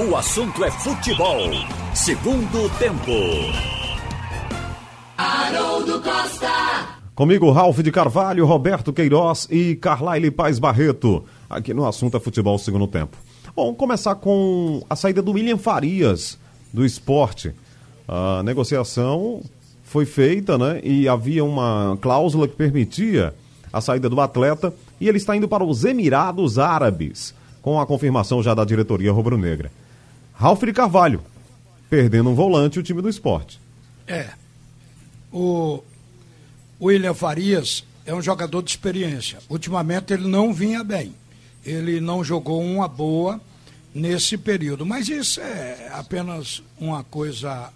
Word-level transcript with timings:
O 0.00 0.14
assunto 0.14 0.64
é 0.64 0.70
futebol. 0.70 1.40
Segundo 1.92 2.70
tempo. 2.78 3.10
Haroldo 5.16 6.00
Costa. 6.00 7.00
Comigo, 7.16 7.50
Ralf 7.50 7.80
de 7.80 7.90
Carvalho, 7.90 8.46
Roberto 8.46 8.92
Queiroz 8.92 9.48
e 9.50 9.74
Carlaile 9.74 10.30
Paz 10.30 10.60
Barreto. 10.60 11.24
Aqui 11.50 11.74
no 11.74 11.84
assunto 11.84 12.16
é 12.16 12.20
futebol 12.20 12.56
segundo 12.60 12.86
tempo. 12.86 13.16
Bom, 13.56 13.74
começar 13.74 14.14
com 14.14 14.84
a 14.88 14.94
saída 14.94 15.20
do 15.20 15.32
William 15.32 15.58
Farias 15.58 16.38
do 16.72 16.84
esporte. 16.86 17.52
A 18.06 18.40
negociação 18.44 19.42
foi 19.82 20.06
feita, 20.06 20.56
né? 20.56 20.80
E 20.84 21.08
havia 21.08 21.44
uma 21.44 21.98
cláusula 22.00 22.46
que 22.46 22.54
permitia 22.54 23.34
a 23.72 23.80
saída 23.80 24.08
do 24.08 24.20
atleta 24.20 24.72
e 25.00 25.08
ele 25.08 25.18
está 25.18 25.34
indo 25.34 25.48
para 25.48 25.64
os 25.64 25.84
Emirados 25.84 26.56
Árabes, 26.56 27.34
com 27.60 27.80
a 27.80 27.86
confirmação 27.86 28.40
já 28.40 28.54
da 28.54 28.64
diretoria 28.64 29.10
rubro-negra. 29.10 29.72
Ralf 30.38 30.62
de 30.62 30.72
Carvalho, 30.72 31.20
perdendo 31.90 32.30
um 32.30 32.34
volante 32.34 32.78
o 32.78 32.82
time 32.82 33.02
do 33.02 33.08
esporte. 33.08 33.60
É. 34.06 34.30
O 35.32 35.82
William 36.80 37.12
Farias 37.12 37.84
é 38.06 38.14
um 38.14 38.22
jogador 38.22 38.62
de 38.62 38.70
experiência. 38.70 39.40
Ultimamente 39.48 40.12
ele 40.12 40.28
não 40.28 40.54
vinha 40.54 40.84
bem. 40.84 41.12
Ele 41.66 42.00
não 42.00 42.22
jogou 42.22 42.62
uma 42.62 42.86
boa 42.86 43.40
nesse 43.92 44.38
período. 44.38 44.86
Mas 44.86 45.08
isso 45.08 45.40
é 45.40 45.90
apenas 45.92 46.62
uma 46.78 47.02
coisa 47.02 47.72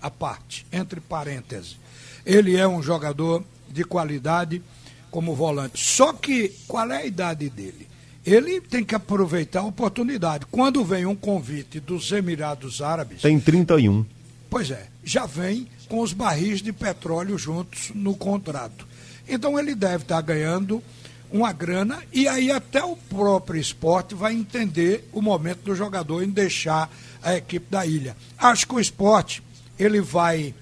à 0.00 0.10
parte, 0.10 0.66
entre 0.72 1.02
parênteses. 1.02 1.76
Ele 2.24 2.56
é 2.56 2.66
um 2.66 2.82
jogador 2.82 3.44
de 3.68 3.84
qualidade 3.84 4.62
como 5.10 5.34
volante. 5.34 5.84
Só 5.84 6.14
que 6.14 6.48
qual 6.66 6.90
é 6.90 7.02
a 7.02 7.06
idade 7.06 7.50
dele? 7.50 7.86
Ele 8.26 8.60
tem 8.60 8.84
que 8.84 8.94
aproveitar 8.94 9.60
a 9.60 9.66
oportunidade. 9.66 10.46
Quando 10.50 10.84
vem 10.84 11.06
um 11.06 11.14
convite 11.14 11.78
dos 11.78 12.10
Emirados 12.10 12.82
Árabes. 12.82 13.22
Tem 13.22 13.38
31. 13.38 14.04
Pois 14.50 14.70
é, 14.70 14.88
já 15.04 15.26
vem 15.26 15.68
com 15.88 16.00
os 16.00 16.12
barris 16.12 16.60
de 16.60 16.72
petróleo 16.72 17.38
juntos 17.38 17.92
no 17.94 18.16
contrato. 18.16 18.86
Então 19.28 19.58
ele 19.58 19.74
deve 19.74 20.02
estar 20.02 20.20
ganhando 20.20 20.82
uma 21.30 21.52
grana 21.52 22.02
e 22.12 22.26
aí 22.28 22.50
até 22.50 22.82
o 22.84 22.96
próprio 22.96 23.60
esporte 23.60 24.14
vai 24.14 24.32
entender 24.32 25.08
o 25.12 25.20
momento 25.20 25.62
do 25.62 25.74
jogador 25.74 26.22
em 26.22 26.30
deixar 26.30 26.90
a 27.22 27.36
equipe 27.36 27.66
da 27.70 27.86
ilha. 27.86 28.16
Acho 28.38 28.66
que 28.66 28.74
o 28.74 28.80
esporte 28.80 29.42
ele 29.78 30.00
vai 30.00 30.54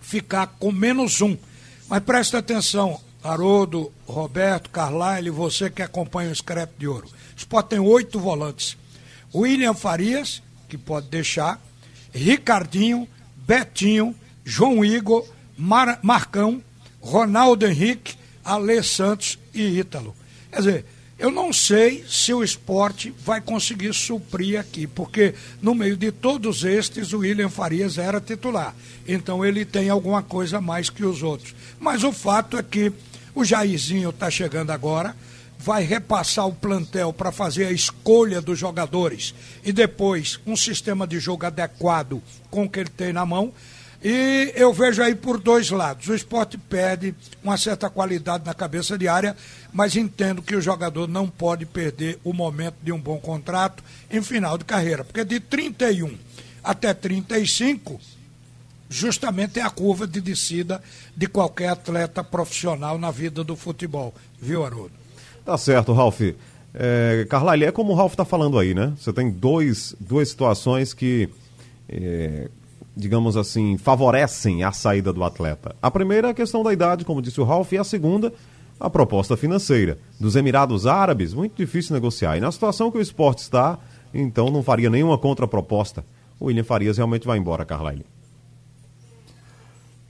ficar 0.00 0.46
com 0.58 0.70
menos 0.70 1.20
um. 1.20 1.36
Mas 1.88 2.02
presta 2.02 2.38
atenção, 2.38 3.00
Haroldo, 3.26 3.92
Roberto, 4.06 4.70
Carlyle, 4.70 5.30
você 5.30 5.68
que 5.68 5.82
acompanha 5.82 6.30
o 6.30 6.34
Scrap 6.34 6.70
de 6.78 6.86
Ouro. 6.86 7.06
O 7.06 7.36
esporte 7.36 7.70
tem 7.70 7.78
oito 7.78 8.20
volantes. 8.20 8.76
William 9.34 9.74
Farias, 9.74 10.42
que 10.68 10.78
pode 10.78 11.08
deixar, 11.08 11.60
Ricardinho, 12.12 13.08
Betinho, 13.36 14.14
João 14.44 14.84
Igor, 14.84 15.26
Mar 15.58 15.98
Marcão, 16.02 16.62
Ronaldo 17.00 17.66
Henrique, 17.66 18.14
Alê 18.44 18.82
Santos 18.82 19.38
e 19.52 19.78
Ítalo. 19.78 20.14
Quer 20.50 20.58
dizer, 20.58 20.84
eu 21.18 21.30
não 21.30 21.52
sei 21.52 22.04
se 22.06 22.32
o 22.32 22.44
esporte 22.44 23.12
vai 23.24 23.40
conseguir 23.40 23.92
suprir 23.94 24.60
aqui, 24.60 24.86
porque 24.86 25.34
no 25.62 25.74
meio 25.74 25.96
de 25.96 26.12
todos 26.12 26.62
estes 26.62 27.12
o 27.12 27.18
William 27.18 27.48
Farias 27.48 27.98
era 27.98 28.20
titular. 28.20 28.74
Então 29.08 29.44
ele 29.44 29.64
tem 29.64 29.88
alguma 29.88 30.22
coisa 30.22 30.60
mais 30.60 30.90
que 30.90 31.04
os 31.04 31.22
outros. 31.22 31.54
Mas 31.80 32.04
o 32.04 32.12
fato 32.12 32.58
é 32.58 32.62
que 32.62 32.92
o 33.36 33.44
Jairzinho 33.44 34.08
está 34.08 34.30
chegando 34.30 34.70
agora, 34.70 35.14
vai 35.58 35.82
repassar 35.82 36.46
o 36.46 36.54
plantel 36.54 37.12
para 37.12 37.30
fazer 37.30 37.66
a 37.66 37.70
escolha 37.70 38.40
dos 38.40 38.58
jogadores 38.58 39.34
e 39.62 39.72
depois 39.72 40.40
um 40.46 40.56
sistema 40.56 41.06
de 41.06 41.20
jogo 41.20 41.44
adequado 41.44 42.22
com 42.50 42.64
o 42.64 42.68
que 42.68 42.80
ele 42.80 42.88
tem 42.88 43.12
na 43.12 43.26
mão. 43.26 43.52
E 44.02 44.52
eu 44.54 44.72
vejo 44.72 45.02
aí 45.02 45.14
por 45.14 45.38
dois 45.38 45.68
lados. 45.68 46.08
O 46.08 46.14
esporte 46.14 46.56
perde 46.56 47.14
uma 47.42 47.58
certa 47.58 47.90
qualidade 47.90 48.46
na 48.46 48.54
cabeça 48.54 48.96
de 48.96 49.06
área, 49.06 49.36
mas 49.70 49.96
entendo 49.96 50.40
que 50.40 50.56
o 50.56 50.60
jogador 50.60 51.06
não 51.06 51.28
pode 51.28 51.66
perder 51.66 52.18
o 52.24 52.32
momento 52.32 52.76
de 52.82 52.90
um 52.90 52.98
bom 52.98 53.18
contrato 53.18 53.84
em 54.10 54.22
final 54.22 54.56
de 54.56 54.64
carreira. 54.64 55.04
Porque 55.04 55.24
de 55.24 55.40
31 55.40 56.16
até 56.64 56.94
35, 56.94 58.00
justamente 58.88 59.58
é 59.58 59.62
a 59.62 59.70
curva 59.70 60.06
de 60.06 60.20
descida 60.20 60.82
de 61.16 61.26
qualquer 61.26 61.68
atleta 61.68 62.22
profissional 62.22 62.98
na 62.98 63.10
vida 63.10 63.42
do 63.42 63.56
futebol. 63.56 64.14
Viu, 64.40 64.64
Haroldo? 64.64 64.92
Tá 65.44 65.56
certo, 65.56 65.92
Ralf. 65.92 66.20
É, 66.74 67.26
Carlyle, 67.30 67.64
é 67.64 67.72
como 67.72 67.92
o 67.92 67.96
Ralf 67.96 68.12
está 68.12 68.24
falando 68.24 68.58
aí, 68.58 68.74
né? 68.74 68.92
Você 68.98 69.12
tem 69.12 69.30
dois, 69.30 69.94
duas 69.98 70.28
situações 70.28 70.92
que, 70.92 71.28
é, 71.88 72.48
digamos 72.96 73.36
assim, 73.36 73.78
favorecem 73.78 74.62
a 74.62 74.72
saída 74.72 75.12
do 75.12 75.24
atleta. 75.24 75.74
A 75.80 75.90
primeira 75.90 76.28
é 76.28 76.30
a 76.32 76.34
questão 76.34 76.62
da 76.62 76.72
idade, 76.72 77.04
como 77.04 77.22
disse 77.22 77.40
o 77.40 77.44
Ralf, 77.44 77.72
e 77.72 77.78
a 77.78 77.84
segunda, 77.84 78.32
a 78.78 78.90
proposta 78.90 79.36
financeira. 79.36 79.98
Dos 80.20 80.36
Emirados 80.36 80.86
Árabes, 80.86 81.32
muito 81.32 81.56
difícil 81.56 81.94
negociar. 81.94 82.36
E 82.36 82.40
na 82.40 82.52
situação 82.52 82.90
que 82.90 82.98
o 82.98 83.02
esporte 83.02 83.38
está, 83.38 83.78
então 84.12 84.50
não 84.50 84.62
faria 84.62 84.90
nenhuma 84.90 85.16
contraproposta. 85.16 86.04
O 86.38 86.46
William 86.46 86.64
Farias 86.64 86.98
realmente 86.98 87.26
vai 87.26 87.38
embora, 87.38 87.64
Carlyle. 87.64 88.04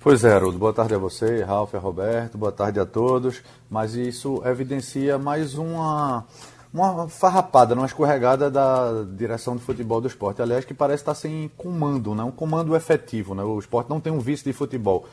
Pois 0.09 0.22
é, 0.22 0.33
Haroldo. 0.33 0.56
Boa 0.56 0.72
tarde 0.72 0.94
a 0.94 0.99
você, 0.99 1.43
Ralf 1.43 1.75
e 1.75 1.77
Roberto. 1.78 2.39
Boa 2.39 2.53
tarde 2.53 2.78
a 2.78 2.87
todos. 2.87 3.43
Mas 3.69 3.97
isso 3.97 4.41
evidencia 4.47 5.19
mais 5.19 5.59
uma, 5.59 6.25
uma 6.72 7.09
farrapada, 7.09 7.75
uma 7.75 7.87
escorregada 7.87 8.49
da 8.49 9.03
direção 9.03 9.56
de 9.56 9.65
futebol 9.65 10.00
do 10.00 10.06
esporte. 10.06 10.41
Aliás, 10.41 10.65
que 10.65 10.72
parece 10.72 11.03
estar 11.03 11.17
sem 11.17 11.50
comando, 11.56 12.15
né? 12.15 12.22
um 12.22 12.31
comando 12.31 12.77
efetivo. 12.77 13.34
Né? 13.34 13.43
O 13.43 13.59
esporte 13.59 13.91
não 13.91 13.99
tem 13.99 14.12
um 14.12 14.21
vice 14.21 14.44
de 14.44 14.53
futebol. 14.53 15.06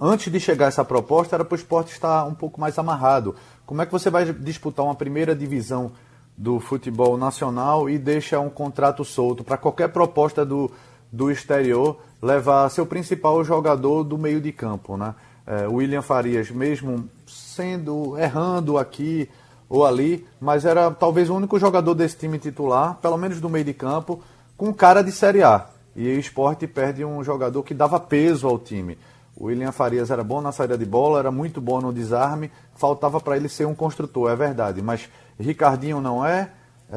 Antes 0.00 0.32
de 0.32 0.38
chegar 0.38 0.66
essa 0.66 0.84
proposta, 0.84 1.34
era 1.34 1.44
para 1.44 1.56
o 1.56 1.58
esporte 1.58 1.90
estar 1.90 2.24
um 2.24 2.34
pouco 2.34 2.60
mais 2.60 2.78
amarrado. 2.78 3.34
Como 3.66 3.82
é 3.82 3.86
que 3.86 3.90
você 3.90 4.08
vai 4.08 4.32
disputar 4.32 4.84
uma 4.84 4.94
primeira 4.94 5.34
divisão 5.34 5.90
do 6.36 6.60
futebol 6.60 7.18
nacional 7.18 7.90
e 7.90 7.98
deixa 7.98 8.38
um 8.38 8.48
contrato 8.48 9.04
solto 9.04 9.42
para 9.42 9.56
qualquer 9.56 9.88
proposta 9.88 10.46
do, 10.46 10.70
do 11.10 11.30
exterior 11.30 12.00
levar 12.22 12.68
seu 12.70 12.84
principal 12.84 13.42
jogador 13.44 14.04
do 14.04 14.18
meio 14.18 14.40
de 14.40 14.52
campo, 14.52 14.96
né? 14.96 15.14
É, 15.46 15.66
William 15.66 16.02
Farias, 16.02 16.50
mesmo 16.50 17.08
sendo 17.26 18.18
errando 18.18 18.76
aqui 18.76 19.28
ou 19.68 19.86
ali, 19.86 20.26
mas 20.40 20.64
era 20.64 20.90
talvez 20.90 21.30
o 21.30 21.34
único 21.34 21.58
jogador 21.58 21.94
desse 21.94 22.16
time 22.16 22.38
titular, 22.38 22.98
pelo 23.00 23.16
menos 23.16 23.40
do 23.40 23.48
meio 23.48 23.64
de 23.64 23.74
campo, 23.74 24.22
com 24.56 24.72
cara 24.72 25.02
de 25.02 25.12
Série 25.12 25.42
A. 25.42 25.66
E 25.96 26.06
o 26.06 26.18
esporte 26.18 26.66
perde 26.66 27.04
um 27.04 27.22
jogador 27.24 27.62
que 27.62 27.74
dava 27.74 27.98
peso 27.98 28.46
ao 28.46 28.58
time. 28.58 28.98
O 29.36 29.46
William 29.46 29.72
Farias 29.72 30.10
era 30.10 30.24
bom 30.24 30.40
na 30.40 30.52
saída 30.52 30.76
de 30.76 30.84
bola, 30.84 31.20
era 31.20 31.30
muito 31.30 31.60
bom 31.60 31.80
no 31.80 31.92
desarme, 31.92 32.50
faltava 32.74 33.20
para 33.20 33.36
ele 33.36 33.48
ser 33.48 33.66
um 33.66 33.74
construtor, 33.74 34.30
é 34.30 34.36
verdade. 34.36 34.82
Mas 34.82 35.08
Ricardinho 35.38 36.00
não 36.00 36.24
é, 36.24 36.40
é, 36.40 36.50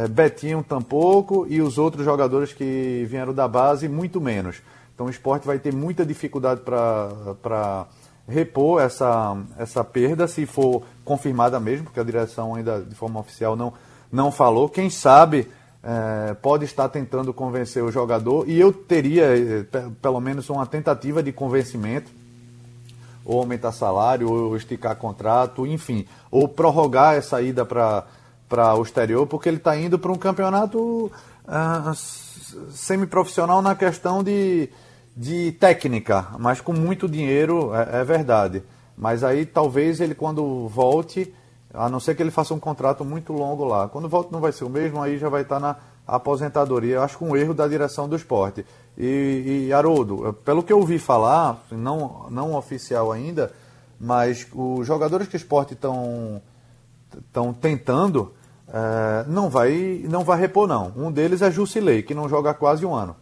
Betinho 0.09 0.63
tampouco 0.63 1.45
e 1.49 1.61
os 1.61 1.77
outros 1.77 2.05
jogadores 2.05 2.53
que 2.53 3.05
vieram 3.09 3.33
da 3.33 3.47
base, 3.47 3.89
muito 3.89 4.21
menos. 4.21 4.61
Então 4.93 5.07
o 5.07 5.09
esporte 5.09 5.45
vai 5.45 5.59
ter 5.59 5.73
muita 5.73 6.05
dificuldade 6.05 6.61
para 6.61 7.87
repor 8.27 8.81
essa, 8.81 9.37
essa 9.57 9.83
perda, 9.83 10.27
se 10.27 10.45
for 10.45 10.83
confirmada 11.03 11.59
mesmo, 11.59 11.85
porque 11.85 11.99
a 11.99 12.03
direção 12.03 12.55
ainda 12.55 12.81
de 12.81 12.95
forma 12.95 13.19
oficial 13.19 13.55
não, 13.55 13.73
não 14.11 14.31
falou. 14.31 14.69
Quem 14.69 14.89
sabe 14.89 15.47
é, 15.83 16.33
pode 16.35 16.63
estar 16.65 16.87
tentando 16.87 17.33
convencer 17.33 17.83
o 17.83 17.91
jogador 17.91 18.47
e 18.47 18.59
eu 18.59 18.71
teria 18.71 19.25
é, 19.25 19.65
pelo 20.01 20.21
menos 20.21 20.49
uma 20.49 20.65
tentativa 20.65 21.21
de 21.21 21.31
convencimento, 21.31 22.11
ou 23.25 23.39
aumentar 23.39 23.71
salário, 23.71 24.31
ou 24.31 24.55
esticar 24.55 24.95
contrato, 24.95 25.67
enfim, 25.67 26.05
ou 26.29 26.47
prorrogar 26.47 27.15
essa 27.15 27.41
ida 27.41 27.65
para 27.65 28.05
o 28.59 28.81
exterior, 28.83 29.25
porque 29.27 29.49
ele 29.49 29.57
está 29.57 29.75
indo 29.77 29.97
para 29.97 30.11
um 30.11 30.17
campeonato 30.17 31.11
uh, 31.47 31.95
semiprofissional 32.71 33.61
na 33.61 33.75
questão 33.75 34.23
de 34.23 34.69
de 35.15 35.51
técnica, 35.53 36.27
mas 36.39 36.61
com 36.61 36.73
muito 36.73 37.07
dinheiro, 37.07 37.73
é, 37.75 38.01
é, 38.01 38.03
verdade. 38.03 38.63
Mas 38.97 39.23
aí 39.23 39.45
talvez 39.45 39.99
ele 39.99 40.15
quando 40.15 40.67
volte, 40.67 41.33
a 41.73 41.89
não 41.89 41.99
ser 41.99 42.15
que 42.15 42.23
ele 42.23 42.31
faça 42.31 42.53
um 42.53 42.59
contrato 42.59 43.03
muito 43.03 43.33
longo 43.33 43.65
lá, 43.65 43.87
quando 43.87 44.07
volte 44.07 44.31
não 44.31 44.39
vai 44.39 44.51
ser 44.51 44.63
o 44.63 44.69
mesmo, 44.69 45.01
aí 45.01 45.17
já 45.17 45.29
vai 45.29 45.41
estar 45.41 45.59
na 45.59 45.75
aposentadoria. 46.07 46.95
Eu 46.95 47.03
acho 47.03 47.17
que 47.17 47.23
um 47.23 47.35
erro 47.35 47.53
da 47.53 47.67
direção 47.67 48.07
do 48.07 48.15
esporte. 48.15 48.65
E, 48.97 49.65
e 49.67 49.73
Haroldo, 49.73 50.33
pelo 50.45 50.63
que 50.63 50.71
eu 50.71 50.79
ouvi 50.79 50.99
falar, 50.99 51.63
não, 51.71 52.27
não 52.29 52.55
oficial 52.55 53.11
ainda, 53.11 53.51
mas 53.99 54.47
os 54.53 54.85
jogadores 54.85 55.27
que 55.27 55.35
o 55.35 55.37
esporte 55.37 55.73
estão 55.73 56.41
tentando, 57.59 58.33
é, 58.73 59.25
não 59.27 59.49
vai 59.49 60.01
não 60.09 60.23
vai 60.23 60.39
repor 60.39 60.65
não. 60.65 60.93
Um 60.95 61.11
deles 61.11 61.41
é 61.41 61.51
Jusilei, 61.51 62.01
que 62.01 62.13
não 62.13 62.29
joga 62.29 62.51
há 62.51 62.53
quase 62.53 62.85
um 62.85 62.95
ano. 62.95 63.15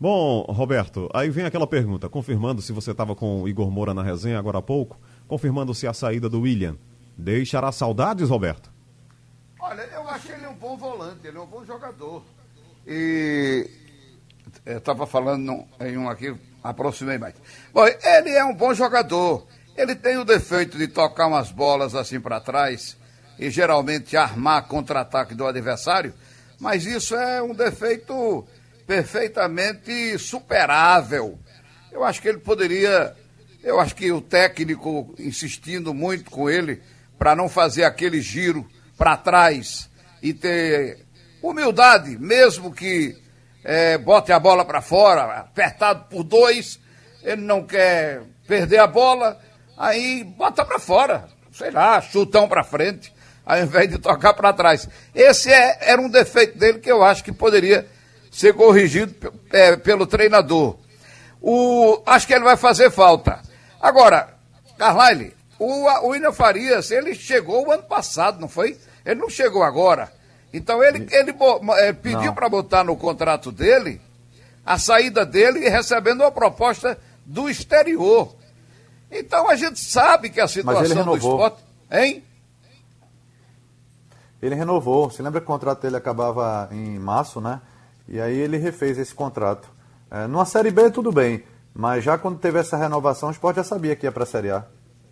Bom, 0.00 0.42
Roberto, 0.48 1.08
aí 1.14 1.30
vem 1.30 1.44
aquela 1.44 1.66
pergunta, 1.66 2.08
confirmando 2.08 2.60
se 2.62 2.72
você 2.72 2.90
estava 2.90 3.14
com 3.14 3.42
o 3.42 3.48
Igor 3.48 3.70
Moura 3.70 3.94
na 3.94 4.02
resenha 4.02 4.38
agora 4.38 4.58
há 4.58 4.62
pouco, 4.62 4.98
confirmando 5.28 5.74
se 5.74 5.86
a 5.86 5.92
saída 5.92 6.28
do 6.28 6.40
William 6.40 6.76
deixará 7.16 7.70
saudades, 7.70 8.28
Roberto? 8.28 8.72
Olha, 9.60 9.82
eu 9.82 10.08
acho 10.08 10.32
ele 10.32 10.46
um 10.46 10.54
bom 10.54 10.76
volante, 10.76 11.26
ele 11.26 11.38
é 11.38 11.40
um 11.40 11.46
bom 11.46 11.64
jogador. 11.64 12.22
e 12.86 13.70
estava 14.66 15.06
falando 15.06 15.64
em 15.80 15.96
um 15.96 16.08
aqui, 16.08 16.34
aproximei 16.62 17.18
mais. 17.18 17.34
Bom, 17.72 17.86
ele 17.86 18.30
é 18.30 18.44
um 18.44 18.54
bom 18.54 18.74
jogador. 18.74 19.46
Ele 19.76 19.94
tem 19.94 20.16
o 20.16 20.24
defeito 20.24 20.76
de 20.76 20.88
tocar 20.88 21.26
umas 21.26 21.50
bolas 21.50 21.94
assim 21.94 22.20
para 22.20 22.40
trás 22.40 22.96
e 23.38 23.50
geralmente 23.50 24.16
armar 24.16 24.66
contra-ataque 24.66 25.34
do 25.34 25.46
adversário, 25.46 26.14
mas 26.58 26.86
isso 26.86 27.14
é 27.14 27.42
um 27.42 27.54
defeito 27.54 28.46
perfeitamente 28.86 30.18
superável. 30.18 31.38
Eu 31.90 32.04
acho 32.04 32.20
que 32.20 32.28
ele 32.28 32.38
poderia, 32.38 33.14
eu 33.62 33.80
acho 33.80 33.94
que 33.94 34.10
o 34.12 34.20
técnico 34.20 35.14
insistindo 35.18 35.92
muito 35.92 36.30
com 36.30 36.48
ele 36.48 36.82
para 37.18 37.34
não 37.34 37.48
fazer 37.48 37.84
aquele 37.84 38.20
giro 38.20 38.68
para 38.96 39.16
trás 39.16 39.90
e 40.22 40.32
ter 40.32 41.04
humildade, 41.42 42.18
mesmo 42.18 42.72
que 42.72 43.16
é, 43.62 43.98
bote 43.98 44.32
a 44.32 44.38
bola 44.38 44.64
para 44.64 44.80
fora, 44.80 45.40
apertado 45.40 46.04
por 46.08 46.22
dois, 46.22 46.78
ele 47.22 47.42
não 47.42 47.64
quer 47.64 48.22
perder 48.46 48.78
a 48.78 48.86
bola, 48.86 49.40
aí 49.76 50.22
bota 50.22 50.64
para 50.64 50.78
fora, 50.78 51.28
sei 51.52 51.70
lá, 51.70 52.00
chutão 52.00 52.46
para 52.46 52.62
frente, 52.62 53.12
ao 53.44 53.58
invés 53.58 53.88
de 53.88 53.98
tocar 53.98 54.34
para 54.34 54.52
trás. 54.52 54.88
Esse 55.14 55.52
é, 55.52 55.78
era 55.80 56.00
um 56.00 56.08
defeito 56.08 56.58
dele 56.58 56.78
que 56.78 56.90
eu 56.90 57.02
acho 57.02 57.22
que 57.22 57.32
poderia 57.32 57.86
ser 58.30 58.54
corrigido 58.54 59.32
é, 59.52 59.76
pelo 59.76 60.06
treinador. 60.06 60.76
O, 61.40 62.02
acho 62.06 62.26
que 62.26 62.34
ele 62.34 62.44
vai 62.44 62.56
fazer 62.56 62.90
falta. 62.90 63.40
Agora, 63.80 64.34
Carlyle, 64.78 65.34
o, 65.58 65.86
o 65.86 66.08
William 66.08 66.32
Farias, 66.32 66.90
ele 66.90 67.14
chegou 67.14 67.66
o 67.66 67.70
ano 67.70 67.82
passado, 67.82 68.40
não 68.40 68.48
foi? 68.48 68.78
Ele 69.04 69.20
não 69.20 69.28
chegou 69.28 69.62
agora. 69.62 70.10
Então 70.52 70.82
ele, 70.82 71.06
ele 71.10 71.34
é, 71.78 71.92
pediu 71.92 72.32
para 72.32 72.48
botar 72.48 72.84
no 72.84 72.96
contrato 72.96 73.52
dele 73.52 74.00
a 74.64 74.78
saída 74.78 75.26
dele 75.26 75.68
recebendo 75.68 76.22
uma 76.22 76.30
proposta 76.30 76.98
do 77.26 77.48
exterior. 77.48 78.34
Então 79.10 79.48
a 79.48 79.56
gente 79.56 79.78
sabe 79.78 80.30
que 80.30 80.40
a 80.40 80.48
situação 80.48 81.04
do 81.04 81.16
esporte. 81.16 81.62
Hein? 81.90 82.24
Ele 84.44 84.54
renovou. 84.54 85.08
Você 85.08 85.22
lembra 85.22 85.40
que 85.40 85.44
o 85.44 85.46
contrato 85.46 85.80
dele 85.80 85.96
acabava 85.96 86.68
em 86.70 86.98
março, 86.98 87.40
né? 87.40 87.62
E 88.06 88.20
aí 88.20 88.36
ele 88.36 88.58
refez 88.58 88.98
esse 88.98 89.14
contrato. 89.14 89.70
É, 90.10 90.26
numa 90.26 90.44
Série 90.44 90.70
B 90.70 90.90
tudo 90.90 91.10
bem, 91.10 91.42
mas 91.72 92.04
já 92.04 92.18
quando 92.18 92.38
teve 92.38 92.58
essa 92.58 92.76
renovação, 92.76 93.30
o 93.30 93.32
esporte 93.32 93.56
já 93.56 93.64
sabia 93.64 93.96
que 93.96 94.04
ia 94.04 94.12
para 94.12 94.24
a 94.24 94.26
Série 94.26 94.50
A. 94.50 94.66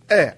É. 0.07 0.37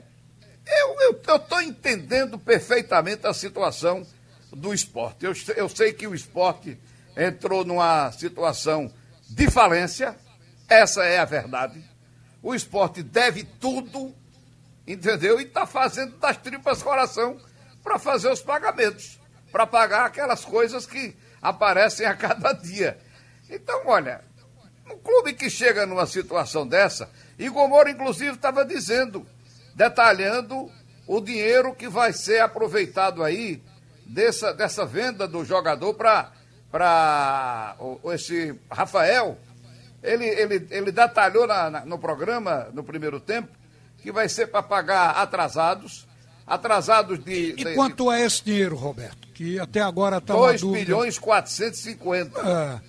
Eu 1.00 1.18
estou 1.36 1.60
entendendo 1.60 2.38
perfeitamente 2.38 3.26
a 3.26 3.34
situação 3.34 4.06
do 4.52 4.72
esporte. 4.72 5.26
Eu, 5.26 5.32
eu 5.56 5.68
sei 5.68 5.92
que 5.92 6.06
o 6.06 6.14
esporte 6.14 6.78
entrou 7.16 7.64
numa 7.64 8.12
situação 8.12 8.88
de 9.28 9.50
falência, 9.50 10.14
essa 10.68 11.02
é 11.02 11.18
a 11.18 11.24
verdade. 11.24 11.84
O 12.40 12.54
esporte 12.54 13.02
deve 13.02 13.42
tudo, 13.42 14.14
entendeu? 14.86 15.40
E 15.40 15.42
está 15.42 15.66
fazendo 15.66 16.16
das 16.16 16.36
tripas 16.36 16.80
coração 16.80 17.36
para 17.84 17.98
fazer 17.98 18.32
os 18.32 18.40
pagamentos, 18.40 19.20
para 19.52 19.66
pagar 19.66 20.06
aquelas 20.06 20.44
coisas 20.44 20.86
que 20.86 21.14
aparecem 21.40 22.06
a 22.06 22.16
cada 22.16 22.52
dia. 22.54 22.98
Então, 23.48 23.82
olha, 23.86 24.22
um 24.90 24.98
clube 24.98 25.34
que 25.34 25.50
chega 25.50 25.84
numa 25.84 26.06
situação 26.06 26.66
dessa, 26.66 27.10
e 27.38 27.48
Gomoro, 27.50 27.90
inclusive, 27.90 28.32
estava 28.32 28.64
dizendo, 28.64 29.26
detalhando 29.74 30.70
o 31.06 31.20
dinheiro 31.20 31.74
que 31.74 31.88
vai 31.88 32.12
ser 32.12 32.40
aproveitado 32.40 33.22
aí 33.22 33.62
dessa, 34.06 34.54
dessa 34.54 34.86
venda 34.86 35.28
do 35.28 35.44
jogador 35.44 35.94
para 35.94 37.76
esse 38.14 38.58
Rafael. 38.70 39.38
Ele, 40.02 40.26
ele, 40.26 40.66
ele 40.70 40.92
detalhou 40.92 41.46
na, 41.46 41.70
na, 41.70 41.84
no 41.84 41.98
programa, 41.98 42.68
no 42.72 42.82
primeiro 42.84 43.20
tempo, 43.20 43.48
que 43.98 44.12
vai 44.12 44.28
ser 44.28 44.48
para 44.48 44.62
pagar 44.62 45.10
atrasados, 45.12 46.06
atrasados 46.46 47.18
de... 47.22 47.50
E 47.50 47.64
de, 47.64 47.74
quanto 47.74 48.10
é 48.10 48.24
esse 48.24 48.44
dinheiro, 48.44 48.76
Roberto? 48.76 49.28
Que 49.34 49.58
até 49.58 49.80
agora 49.80 50.18
está 50.18 50.34
2 50.34 50.62
milhões 50.62 51.18
450. 51.18 52.40
É. 52.40 52.80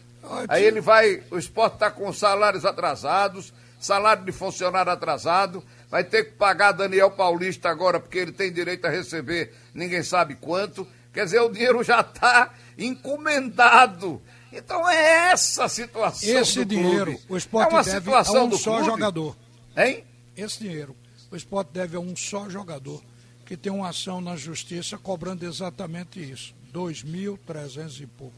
Aí 0.47 0.63
ele 0.63 0.81
vai, 0.81 1.21
o 1.31 1.37
esporte 1.37 1.75
está 1.75 1.91
com 1.91 2.11
salários 2.11 2.65
atrasados, 2.65 3.53
salário 3.79 4.25
de 4.25 4.31
funcionário 4.31 4.91
atrasado, 4.91 5.63
vai 5.89 6.03
ter 6.03 6.25
que 6.25 6.31
pagar 6.31 6.71
Daniel 6.71 7.11
Paulista 7.11 7.69
agora, 7.69 7.99
porque 7.99 8.17
ele 8.17 8.31
tem 8.31 8.51
direito 8.51 8.85
a 8.85 8.89
receber, 8.89 9.53
ninguém 9.73 10.03
sabe 10.03 10.35
quanto. 10.35 10.87
Quer 11.13 11.25
dizer, 11.25 11.39
o 11.39 11.49
dinheiro 11.49 11.83
já 11.83 12.01
está 12.01 12.51
encomendado. 12.77 14.21
Então 14.51 14.89
é 14.89 15.31
essa 15.31 15.65
a 15.65 15.69
situação 15.69 16.29
Esse 16.29 16.59
do 16.59 16.65
dinheiro, 16.65 17.11
clube. 17.11 17.25
o 17.29 17.37
esporte 17.37 17.71
é 17.71 17.75
uma 17.75 17.83
deve 17.83 17.97
situação 17.97 18.37
a 18.37 18.43
um 18.43 18.49
do 18.49 18.57
só 18.57 18.71
clube. 18.75 18.85
jogador. 18.85 19.37
Hein? 19.77 20.03
Esse 20.35 20.59
dinheiro, 20.59 20.95
o 21.31 21.35
esporte 21.35 21.69
deve 21.71 21.97
a 21.97 21.99
um 21.99 22.15
só 22.15 22.49
jogador, 22.49 23.01
que 23.45 23.55
tem 23.55 23.71
uma 23.71 23.89
ação 23.89 24.19
na 24.19 24.35
justiça 24.35 24.97
cobrando 24.97 25.45
exatamente 25.45 26.19
isso. 26.19 26.55
2.300 26.73 28.01
e 28.01 28.07
pouco. 28.07 28.35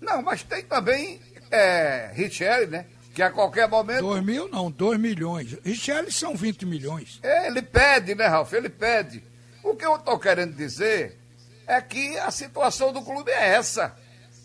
Não, 0.00 0.22
mas 0.22 0.42
tem 0.42 0.62
também 0.64 1.20
é, 1.50 2.10
Richelli, 2.14 2.66
né? 2.66 2.86
Que 3.14 3.22
a 3.22 3.30
qualquer 3.30 3.68
momento. 3.68 4.02
2 4.02 4.24
mil 4.24 4.48
não, 4.48 4.70
2 4.70 4.98
milhões. 5.00 5.58
Richelli 5.64 6.12
são 6.12 6.36
20 6.36 6.64
milhões. 6.64 7.18
É, 7.22 7.48
ele 7.48 7.62
pede, 7.62 8.14
né, 8.14 8.26
Ralf? 8.26 8.52
Ele 8.52 8.68
pede. 8.68 9.24
O 9.62 9.74
que 9.74 9.84
eu 9.84 9.96
estou 9.96 10.18
querendo 10.18 10.54
dizer 10.54 11.18
é 11.66 11.80
que 11.80 12.16
a 12.18 12.30
situação 12.30 12.92
do 12.92 13.02
clube 13.02 13.30
é 13.30 13.54
essa. 13.54 13.96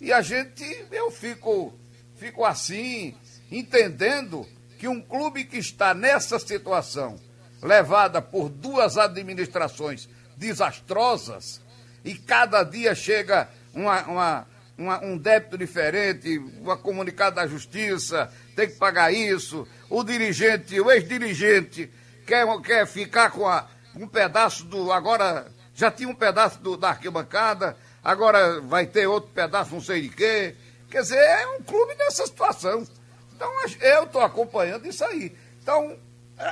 E 0.02 0.12
a 0.12 0.22
gente, 0.22 0.64
eu 0.92 1.10
fico, 1.12 1.74
fico 2.16 2.44
assim, 2.44 3.16
entendendo 3.52 4.48
que 4.78 4.88
um 4.88 5.02
clube 5.02 5.46
que 5.46 5.58
está 5.58 5.94
nessa 5.94 6.38
situação, 6.38 7.18
levada 7.66 8.22
por 8.22 8.50
duas 8.50 8.98
administrações 8.98 10.08
desastrosas, 10.38 11.62
e 12.04 12.16
cada 12.16 12.64
dia 12.64 12.94
chega 12.94 13.50
uma, 13.74 14.02
uma, 14.04 14.48
uma, 14.78 15.04
um 15.04 15.18
débito 15.18 15.58
diferente, 15.58 16.38
uma 16.38 16.78
comunicada 16.78 17.38
da 17.38 17.48
justiça, 17.48 18.32
tem 18.56 18.68
que 18.68 18.76
pagar 18.76 19.12
isso, 19.12 19.68
o 19.90 20.04
dirigente, 20.04 20.80
o 20.80 20.92
ex-dirigente, 20.92 21.92
quer, 22.26 22.46
quer 22.62 22.86
ficar 22.86 23.32
com 23.32 23.48
a, 23.48 23.68
um 23.96 24.08
pedaço 24.08 24.66
do. 24.66 24.92
Agora 24.92 25.48
já 25.74 25.90
tinha 25.90 26.10
um 26.10 26.16
pedaço 26.16 26.60
do, 26.60 26.78
da 26.78 26.90
arquibancada, 26.90 27.76
agora 28.04 28.62
vai 28.62 28.86
ter 28.86 29.08
outro 29.08 29.32
pedaço, 29.32 29.74
não 29.74 29.82
sei 29.82 30.04
de 30.04 30.10
quê. 30.10 30.56
Quer 30.90 31.02
dizer, 31.02 31.18
é 31.18 31.48
um 31.48 31.64
clube 31.64 31.96
nessa 31.96 32.26
situação. 32.26 32.88
Então, 33.36 33.52
eu 33.82 34.04
estou 34.04 34.22
acompanhando 34.22 34.88
isso 34.88 35.04
aí. 35.04 35.36
Então, 35.62 35.98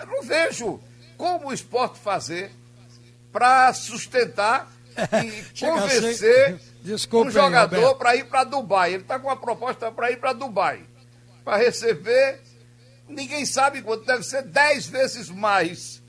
não 0.07 0.23
vejo 0.23 0.81
como 1.17 1.49
o 1.49 1.53
esporte 1.53 1.99
fazer 1.99 2.51
para 3.31 3.73
sustentar 3.73 4.71
e 5.23 5.43
convencer 5.59 6.59
um 7.13 7.29
jogador 7.29 7.95
para 7.95 8.15
ir 8.15 8.25
para 8.25 8.43
Dubai. 8.43 8.93
Ele 8.93 9.03
está 9.03 9.19
com 9.19 9.27
uma 9.27 9.37
proposta 9.37 9.91
para 9.91 10.11
ir 10.11 10.17
para 10.17 10.33
Dubai. 10.33 10.83
Para 11.43 11.57
receber, 11.57 12.41
ninguém 13.07 13.45
sabe 13.45 13.81
quanto, 13.81 14.05
deve 14.05 14.23
ser 14.23 14.43
dez 14.43 14.85
vezes 14.85 15.29
mais 15.29 16.03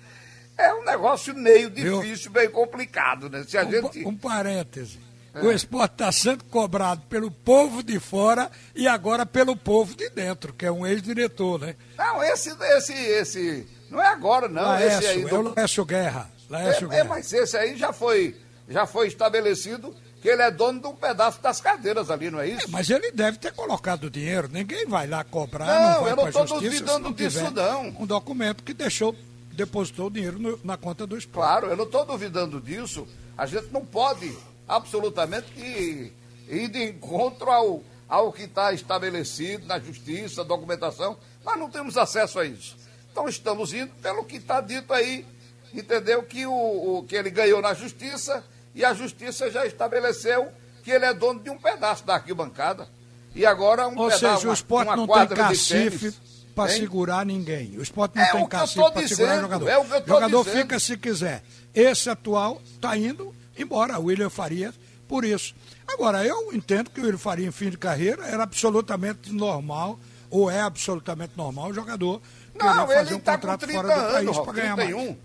é 0.57 0.73
um 0.73 0.85
negócio 0.85 1.35
meio 1.35 1.69
difícil, 1.69 2.31
bem 2.31 2.49
complicado, 2.49 3.29
né? 3.29 3.45
Se 3.47 3.59
a 3.59 3.65
um, 3.65 3.71
gente... 3.71 4.07
um 4.07 4.17
parêntese. 4.17 4.99
É. 5.35 5.41
O 5.41 5.51
esporte 5.51 5.95
está 5.95 6.13
sendo 6.13 6.45
cobrado 6.45 7.03
pelo 7.09 7.29
povo 7.29 7.83
de 7.83 7.99
fora 7.99 8.49
e 8.75 8.87
agora 8.87 9.27
pelo 9.27 9.57
povo 9.57 9.97
de 9.97 10.09
dentro, 10.11 10.53
que 10.53 10.65
é 10.65 10.71
um 10.71 10.87
ex-diretor, 10.87 11.59
né? 11.59 11.75
Não, 11.99 12.23
esse, 12.23 12.51
esse, 12.77 12.93
esse. 12.93 13.67
Não 13.95 14.03
é 14.03 14.09
agora, 14.09 14.49
não. 14.49 14.63
Laércio, 14.63 14.99
esse 14.99 15.09
aí 15.09 15.23
é 15.23 15.35
o 15.35 15.55
Laércio 15.55 15.85
Guerra. 15.85 16.31
Laércio 16.51 16.87
é, 16.87 16.89
Guerra. 16.89 17.01
é, 17.01 17.05
mas 17.05 17.33
esse 17.33 17.57
aí 17.57 17.77
já 17.77 17.93
foi, 17.93 18.37
já 18.69 18.87
foi 18.87 19.07
estabelecido 19.07 19.95
que 20.21 20.29
ele 20.29 20.43
é 20.43 20.51
dono 20.51 20.81
de 20.81 20.87
um 20.87 20.97
pedaço 20.97 21.41
das 21.41 21.61
cadeiras 21.61 22.11
ali, 22.11 22.31
não 22.31 22.41
é 22.41 22.49
isso? 22.49 22.67
É, 22.67 22.69
mas 22.71 22.91
ele 22.91 23.13
deve 23.13 23.39
ter 23.39 23.53
colocado 23.53 24.11
dinheiro. 24.11 24.49
Ninguém 24.51 24.87
vai 24.87 25.07
lá 25.07 25.23
cobrar, 25.23 25.67
não, 25.67 26.01
não 26.01 26.09
eu 26.09 26.17
não 26.17 26.29
estou 26.29 26.45
duvidando 26.47 27.13
disso, 27.13 27.51
não. 27.53 27.89
Um 28.01 28.07
documento 28.07 28.65
que 28.65 28.75
deixou 28.75 29.15
depositou 29.53 30.09
o 30.09 30.11
dinheiro 30.11 30.39
no, 30.39 30.59
na 30.65 30.77
conta 30.77 31.07
do 31.07 31.17
esporte. 31.17 31.47
Claro, 31.47 31.67
eu 31.69 31.77
não 31.77 31.85
estou 31.85 32.05
duvidando 32.05 32.61
disso. 32.61 33.07
A 33.39 33.47
gente 33.47 33.69
não 33.71 33.85
pode 33.85 34.37
absolutamente 34.67 35.47
ir, 35.57 36.13
ir 36.49 36.69
de 36.69 36.83
encontro 36.83 37.51
ao, 37.51 37.83
ao 38.09 38.33
que 38.33 38.43
está 38.43 38.73
estabelecido 38.73 39.67
na 39.67 39.79
justiça, 39.79 40.43
documentação. 40.43 41.17
Nós 41.45 41.59
não 41.59 41.71
temos 41.71 41.97
acesso 41.97 42.41
a 42.41 42.45
isso. 42.45 42.77
Então 43.15 43.29
estamos 43.29 43.73
indo 43.73 43.93
pelo 44.03 44.25
que 44.25 44.39
está 44.39 44.61
dito 44.61 44.93
aí, 44.93 45.25
entendeu? 45.73 46.25
Que, 46.25 46.45
o, 46.47 46.99
o, 46.99 47.05
que 47.05 47.15
ele 47.15 47.31
ganhou 47.31 47.63
na 47.63 47.73
justiça 47.73 48.43
e 48.75 48.85
a 48.85 48.93
justiça 48.93 49.49
já 49.53 49.65
estabeleceu 49.65 50.49
que 50.83 50.91
ele 50.91 51.05
é 51.05 51.15
dono 51.15 51.39
de 51.39 51.49
um 51.49 51.57
pedaço 51.57 52.05
da 52.05 52.15
arquibancada. 52.15 52.89
E 53.33 53.47
agora 53.47 53.87
um 53.87 53.97
Ou 53.97 54.09
pedaço, 54.09 54.19
seja, 54.19 54.51
o 54.51 54.53
esporte 54.53 54.89
uma, 54.89 54.97
não 54.97 55.05
uma 55.05 55.25
tem 55.29 55.37
cacife 55.37 56.13
para 56.57 56.73
segurar 56.73 57.25
ninguém. 57.25 57.79
O 57.79 57.83
esporte 57.83 58.17
não 58.17 58.25
é 58.25 58.33
tem 58.33 58.49
cacife 58.49 58.93
para 58.93 59.07
segurar 59.07 59.41
jogador. 59.41 59.69
É 59.69 59.79
o 59.79 59.83
o 59.83 59.87
jogador 59.87 60.45
dizendo. 60.45 60.63
fica 60.63 60.81
se 60.81 60.97
quiser. 60.97 61.45
Esse 61.73 62.11
atual 62.11 62.61
está 62.65 62.97
indo 62.99 63.33
embora. 63.57 63.97
O 64.01 64.07
William 64.07 64.29
Farias 64.29 64.75
por 65.07 65.25
isso. 65.25 65.55
Agora, 65.87 66.27
eu 66.27 66.53
entendo 66.53 66.91
que 66.91 66.99
o 66.99 67.05
William 67.05 67.19
Faria 67.19 67.47
em 67.47 67.53
fim 67.53 67.71
de 67.71 67.79
carreira 67.79 68.27
era 68.27 68.43
absolutamente 68.43 69.33
normal, 69.33 70.01
ou 70.29 70.51
é 70.51 70.61
absolutamente 70.61 71.35
normal 71.37 71.71
o 71.71 71.73
jogador 71.73 72.21
não, 72.55 73.17
um 73.17 73.21
tá 73.21 73.33
contrato 73.33 73.69
fora 73.69 73.89
do 73.89 74.13
país 74.13 74.39
para 74.39 74.53
ganhar 74.53 74.77
31. 74.77 75.05
mais. 75.05 75.17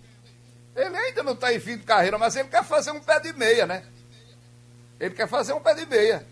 Ele 0.76 0.98
ainda 0.98 1.24
não 1.24 1.34
está 1.34 1.54
em 1.54 1.60
fim 1.60 1.78
de 1.78 1.84
carreira, 1.84 2.18
mas 2.18 2.36
ele 2.36 2.48
quer 2.48 2.64
fazer 2.64 2.92
um 2.92 3.00
pé 3.00 3.20
de 3.20 3.34
meia, 3.34 3.66
né? 3.66 3.84
Ele 5.00 5.14
quer 5.14 5.28
fazer 5.28 5.54
um 5.54 5.60
pé 5.60 5.74
de 5.74 5.86
meia. 5.86 6.26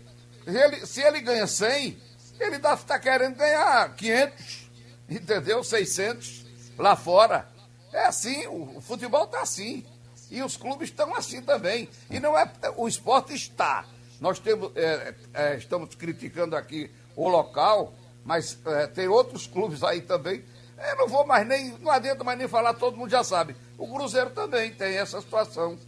Se 0.44 0.56
ele, 0.56 0.86
se 0.86 1.02
ele 1.02 1.20
ganha 1.20 1.46
100, 1.46 1.98
ele 2.40 2.56
está 2.56 2.98
querendo 2.98 3.36
ganhar 3.36 3.94
500, 3.94 4.70
entendeu? 5.08 5.62
600 5.62 6.46
lá 6.78 6.96
fora. 6.96 7.48
É 7.92 8.06
assim, 8.06 8.46
o, 8.46 8.78
o 8.78 8.80
futebol 8.80 9.24
está 9.24 9.42
assim. 9.42 9.84
E 10.30 10.42
os 10.42 10.56
clubes 10.56 10.90
estão 10.90 11.14
assim 11.14 11.42
também. 11.42 11.88
E 12.10 12.20
não 12.20 12.38
é. 12.38 12.50
O 12.76 12.86
esporte 12.86 13.34
está. 13.34 13.86
Nós 14.20 14.38
temos, 14.38 14.72
é, 14.74 15.14
é, 15.32 15.56
estamos 15.56 15.94
criticando 15.94 16.56
aqui 16.56 16.90
o 17.16 17.28
local, 17.28 17.94
mas 18.24 18.58
é, 18.66 18.86
tem 18.86 19.08
outros 19.08 19.46
clubes 19.46 19.82
aí 19.82 20.02
também. 20.02 20.44
Eu 20.78 20.96
não 20.96 21.08
vou 21.08 21.26
mais 21.26 21.46
nem. 21.46 21.76
Não 21.80 21.90
adianta 21.90 22.22
mais 22.22 22.38
nem 22.38 22.46
falar, 22.46 22.74
todo 22.74 22.96
mundo 22.96 23.10
já 23.10 23.24
sabe. 23.24 23.56
O 23.76 23.86
Cruzeiro 23.88 24.30
também 24.30 24.72
tem 24.72 24.96
essa 24.96 25.20
situação 25.20 25.78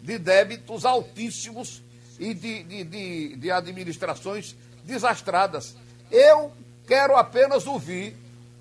de 0.00 0.18
débitos 0.18 0.84
altíssimos 0.84 1.82
e 2.18 2.34
de, 2.34 2.62
de, 2.62 2.84
de, 2.84 3.36
de 3.36 3.50
administrações 3.50 4.56
desastradas. 4.84 5.76
Eu 6.10 6.52
quero 6.86 7.16
apenas 7.16 7.66
ouvir 7.66 8.16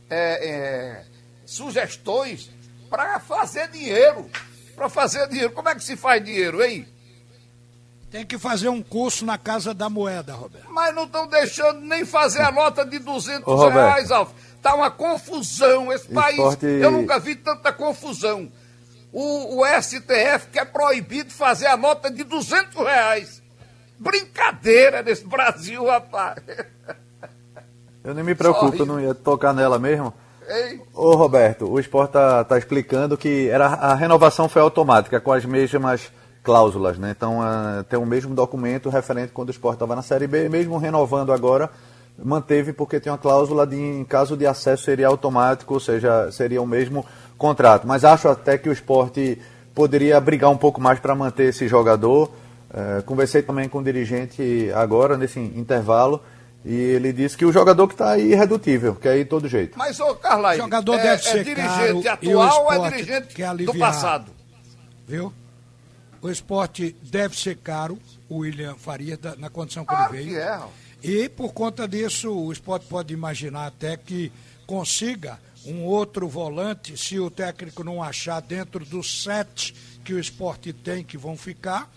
é, 0.09 0.49
é, 0.49 1.05
sugestões 1.45 2.51
para 2.89 3.19
fazer 3.19 3.69
dinheiro. 3.69 4.29
Para 4.75 4.89
fazer 4.89 5.27
dinheiro. 5.29 5.51
Como 5.51 5.69
é 5.69 5.75
que 5.75 5.83
se 5.83 5.95
faz 5.95 6.23
dinheiro, 6.23 6.63
hein? 6.63 6.87
Tem 8.11 8.25
que 8.25 8.37
fazer 8.37 8.67
um 8.67 8.81
curso 8.81 9.25
na 9.25 9.37
Casa 9.37 9.73
da 9.73 9.89
Moeda, 9.89 10.33
Roberto. 10.33 10.69
Mas 10.69 10.93
não 10.93 11.05
estão 11.05 11.25
deixando 11.27 11.79
nem 11.79 12.05
fazer 12.05 12.41
a 12.41 12.51
nota 12.51 12.85
de 12.85 12.99
200 12.99 13.47
Ô, 13.47 13.69
reais, 13.69 14.11
Alfa. 14.11 14.33
Tá 14.61 14.75
uma 14.75 14.91
confusão 14.91 15.91
esse 15.91 16.07
país. 16.07 16.37
Eu 16.61 16.91
nunca 16.91 17.19
vi 17.19 17.35
tanta 17.35 17.73
confusão. 17.73 18.51
O, 19.11 19.61
o 19.61 19.81
STF 19.81 20.47
quer 20.51 20.65
proibir 20.71 21.25
de 21.25 21.33
fazer 21.33 21.65
a 21.67 21.75
nota 21.75 22.09
de 22.09 22.23
200 22.23 22.75
reais. 22.75 23.41
Brincadeira 23.97 25.01
nesse 25.03 25.25
Brasil, 25.25 25.85
rapaz. 25.85 26.41
Eu 28.03 28.13
nem 28.13 28.23
me 28.23 28.33
preocupo, 28.33 28.81
eu 28.81 28.85
não 28.85 28.99
ia 28.99 29.13
tocar 29.13 29.53
nela 29.53 29.77
mesmo. 29.77 30.13
Ei. 30.47 30.81
Ô 30.93 31.15
Roberto, 31.15 31.69
o 31.69 31.79
Sport 31.79 32.11
tá, 32.11 32.43
tá 32.43 32.57
explicando 32.57 33.15
que 33.15 33.47
era, 33.47 33.67
a 33.67 33.93
renovação 33.93 34.49
foi 34.49 34.61
automática, 34.61 35.19
com 35.19 35.31
as 35.31 35.45
mesmas 35.45 36.11
cláusulas, 36.43 36.97
né? 36.97 37.13
Então 37.15 37.39
uh, 37.39 37.83
tem 37.83 37.99
o 37.99 38.05
mesmo 38.05 38.33
documento 38.33 38.89
referente 38.89 39.31
quando 39.31 39.49
o 39.49 39.51
Sport 39.51 39.75
estava 39.75 39.95
na 39.95 40.01
Série 40.01 40.27
B, 40.27 40.49
mesmo 40.49 40.77
renovando 40.77 41.31
agora, 41.31 41.69
manteve 42.17 42.73
porque 42.73 42.99
tem 42.99 43.11
uma 43.11 43.17
cláusula 43.17 43.65
de 43.65 43.75
em 43.75 44.03
caso 44.03 44.37
de 44.37 44.45
acesso 44.45 44.83
seria 44.83 45.07
automático, 45.07 45.73
ou 45.73 45.79
seja, 45.79 46.31
seria 46.31 46.61
o 46.61 46.67
mesmo 46.67 47.05
contrato. 47.37 47.87
Mas 47.87 48.03
acho 48.03 48.27
até 48.27 48.57
que 48.57 48.69
o 48.69 48.71
Sport 48.71 49.17
poderia 49.73 50.19
brigar 50.19 50.49
um 50.49 50.57
pouco 50.57 50.79
mais 50.79 50.99
para 50.99 51.15
manter 51.15 51.49
esse 51.49 51.67
jogador. 51.67 52.31
Uh, 52.69 53.03
conversei 53.03 53.41
também 53.41 53.67
com 53.67 53.79
o 53.79 53.83
dirigente 53.83 54.71
agora, 54.73 55.17
nesse 55.17 55.39
intervalo, 55.39 56.21
e 56.63 56.73
ele 56.73 57.11
disse 57.11 57.35
que 57.35 57.45
o 57.45 57.51
jogador 57.51 57.87
que 57.87 57.93
está 57.93 58.11
aí 58.11 58.31
é 58.31 58.35
irredutível, 58.35 58.95
que 58.95 59.07
é 59.07 59.11
aí 59.11 59.25
todo 59.25 59.47
jeito. 59.47 59.77
Mas, 59.77 59.99
ô 59.99 60.15
Carla, 60.15 60.55
jogador 60.55 60.93
é, 60.95 61.03
deve 61.03 61.15
é 61.15 61.17
ser 61.17 61.43
dirigente 61.43 62.07
atual 62.07 62.65
ou 62.65 62.73
é 62.73 62.89
dirigente 62.91 63.65
do 63.65 63.77
passado? 63.77 64.31
Viu? 65.07 65.33
O 66.21 66.29
esporte 66.29 66.95
deve 67.01 67.35
ser 67.35 67.57
caro, 67.57 67.97
o 68.29 68.37
William 68.39 68.75
Faria, 68.75 69.19
na 69.39 69.49
condição 69.49 69.83
que 69.83 69.89
claro 69.89 70.15
ele 70.15 70.25
veio. 70.25 70.37
Que 70.37 70.41
é. 70.41 70.59
E 71.03 71.27
por 71.29 71.53
conta 71.53 71.87
disso, 71.87 72.31
o 72.31 72.51
esporte 72.51 72.85
pode 72.85 73.13
imaginar 73.13 73.67
até 73.67 73.97
que 73.97 74.31
consiga 74.67 75.39
um 75.65 75.83
outro 75.83 76.27
volante, 76.27 76.97
se 76.97 77.19
o 77.19 77.29
técnico 77.29 77.83
não 77.83 78.01
achar 78.01 78.41
dentro 78.41 78.83
dos 78.85 79.23
sete 79.23 79.73
que 80.03 80.13
o 80.13 80.19
esporte 80.19 80.73
tem 80.73 81.03
que 81.03 81.17
vão 81.17 81.37
ficar, 81.37 81.91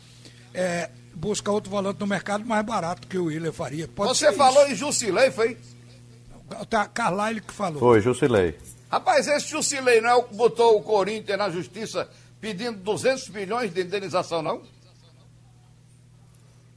é, 0.52 0.90
busca 1.14 1.50
outro 1.50 1.70
volante 1.70 2.00
no 2.00 2.06
mercado 2.06 2.44
mais 2.44 2.64
barato 2.64 3.06
que 3.06 3.16
o 3.16 3.26
William 3.26 3.52
Faria. 3.52 3.88
Pode 3.88 4.10
Você 4.10 4.32
falou 4.32 4.62
isso. 4.64 4.72
em 4.72 4.76
Jusilei, 4.76 5.30
foi? 5.30 5.56
Tá, 6.68 6.86
Carlyle 6.86 7.40
que 7.40 7.52
falou. 7.52 7.78
Foi, 7.78 8.00
Jusilei. 8.00 8.56
Rapaz, 8.90 9.26
esse 9.26 9.48
Jusilei 9.48 10.00
não 10.00 10.10
é 10.10 10.14
o 10.14 10.24
que 10.24 10.34
botou 10.34 10.78
o 10.78 10.82
Corinthians 10.82 11.38
na 11.38 11.50
justiça 11.50 12.08
pedindo 12.40 12.78
200 12.78 13.30
milhões 13.30 13.72
de 13.72 13.80
indenização, 13.80 14.42
não? 14.42 14.62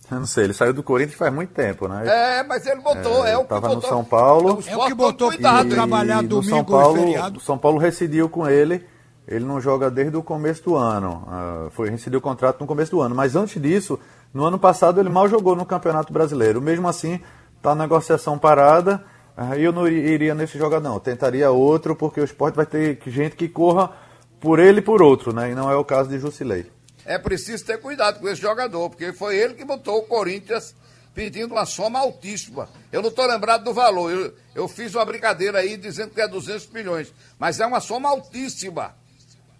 Eu 0.10 0.20
não 0.20 0.26
sei, 0.26 0.46
ele 0.46 0.54
saiu 0.54 0.74
do 0.74 0.82
Corinthians 0.82 1.18
faz 1.18 1.34
muito 1.34 1.54
tempo, 1.54 1.88
né? 1.88 2.08
É, 2.08 2.44
mas 2.44 2.66
ele 2.66 2.80
botou, 2.80 3.26
é, 3.26 3.32
é 3.32 3.38
o 3.38 3.42
que 3.42 3.50
tava 3.50 3.68
botou. 3.68 3.82
no 3.82 3.88
São 3.88 4.06
Paulo. 4.06 4.64
É 4.66 4.78
o 4.78 4.86
que 4.86 4.94
botou 4.94 5.30
que 5.30 5.38
tava 5.38 5.66
trabalhar 5.66 6.24
domingo 6.24 6.50
São 6.50 6.64
Paulo, 6.64 6.98
feriado. 6.98 7.40
São 7.42 7.58
Paulo 7.58 7.78
rescindiu 7.78 8.30
com 8.30 8.48
ele. 8.48 8.86
Ele 9.28 9.44
não 9.44 9.60
joga 9.60 9.92
desde 9.92 10.16
o 10.16 10.24
começo 10.24 10.64
do 10.64 10.76
ano. 10.78 11.28
Uh, 11.28 11.70
foi 11.72 11.90
rescindiu 11.90 12.20
o 12.20 12.22
contrato 12.22 12.62
no 12.62 12.66
começo 12.66 12.92
do 12.92 13.02
ano. 13.02 13.14
Mas 13.14 13.36
antes 13.36 13.62
disso, 13.62 14.00
no 14.34 14.46
ano 14.46 14.58
passado 14.58 15.02
ele 15.02 15.10
mal 15.10 15.28
jogou 15.28 15.54
no 15.54 15.66
Campeonato 15.66 16.14
Brasileiro. 16.14 16.62
Mesmo 16.62 16.88
assim, 16.88 17.20
está 17.58 17.72
a 17.72 17.76
negociação 17.76 18.40
parada. 18.40 19.04
Aí 19.36 19.64
uh, 19.64 19.66
eu 19.66 19.74
não 19.74 19.86
iria 19.86 20.34
nesse 20.34 20.58
jogador, 20.58 20.88
não. 20.88 21.00
tentaria 21.02 21.52
outro, 21.52 21.94
porque 21.94 22.22
o 22.22 22.24
esporte 22.24 22.56
vai 22.56 22.66
ter 22.66 22.98
gente 23.08 23.36
que 23.36 23.50
corra 23.50 23.92
por 24.40 24.58
ele 24.58 24.80
e 24.80 24.82
por 24.82 25.02
outro, 25.02 25.34
né? 25.34 25.52
E 25.52 25.56
não 25.56 25.70
é 25.70 25.76
o 25.76 25.84
caso 25.84 26.10
de 26.10 26.18
Jusilei. 26.18 26.77
É 27.08 27.18
preciso 27.18 27.64
ter 27.64 27.80
cuidado 27.80 28.20
com 28.20 28.28
esse 28.28 28.42
jogador, 28.42 28.90
porque 28.90 29.14
foi 29.14 29.38
ele 29.38 29.54
que 29.54 29.64
botou 29.64 30.00
o 30.00 30.04
Corinthians 30.04 30.76
pedindo 31.16 31.54
uma 31.54 31.66
soma 31.66 32.00
altíssima. 32.00 32.68
Eu 32.92 33.02
não 33.02 33.08
estou 33.08 33.26
lembrado 33.26 33.64
do 33.64 33.74
valor. 33.74 34.12
Eu, 34.12 34.34
eu 34.54 34.68
fiz 34.68 34.94
uma 34.94 35.06
brincadeira 35.06 35.60
aí 35.60 35.78
dizendo 35.78 36.12
que 36.12 36.20
é 36.20 36.28
200 36.28 36.68
milhões. 36.68 37.14
Mas 37.40 37.62
é 37.62 37.66
uma 37.66 37.80
soma 37.80 38.10
altíssima 38.10 38.94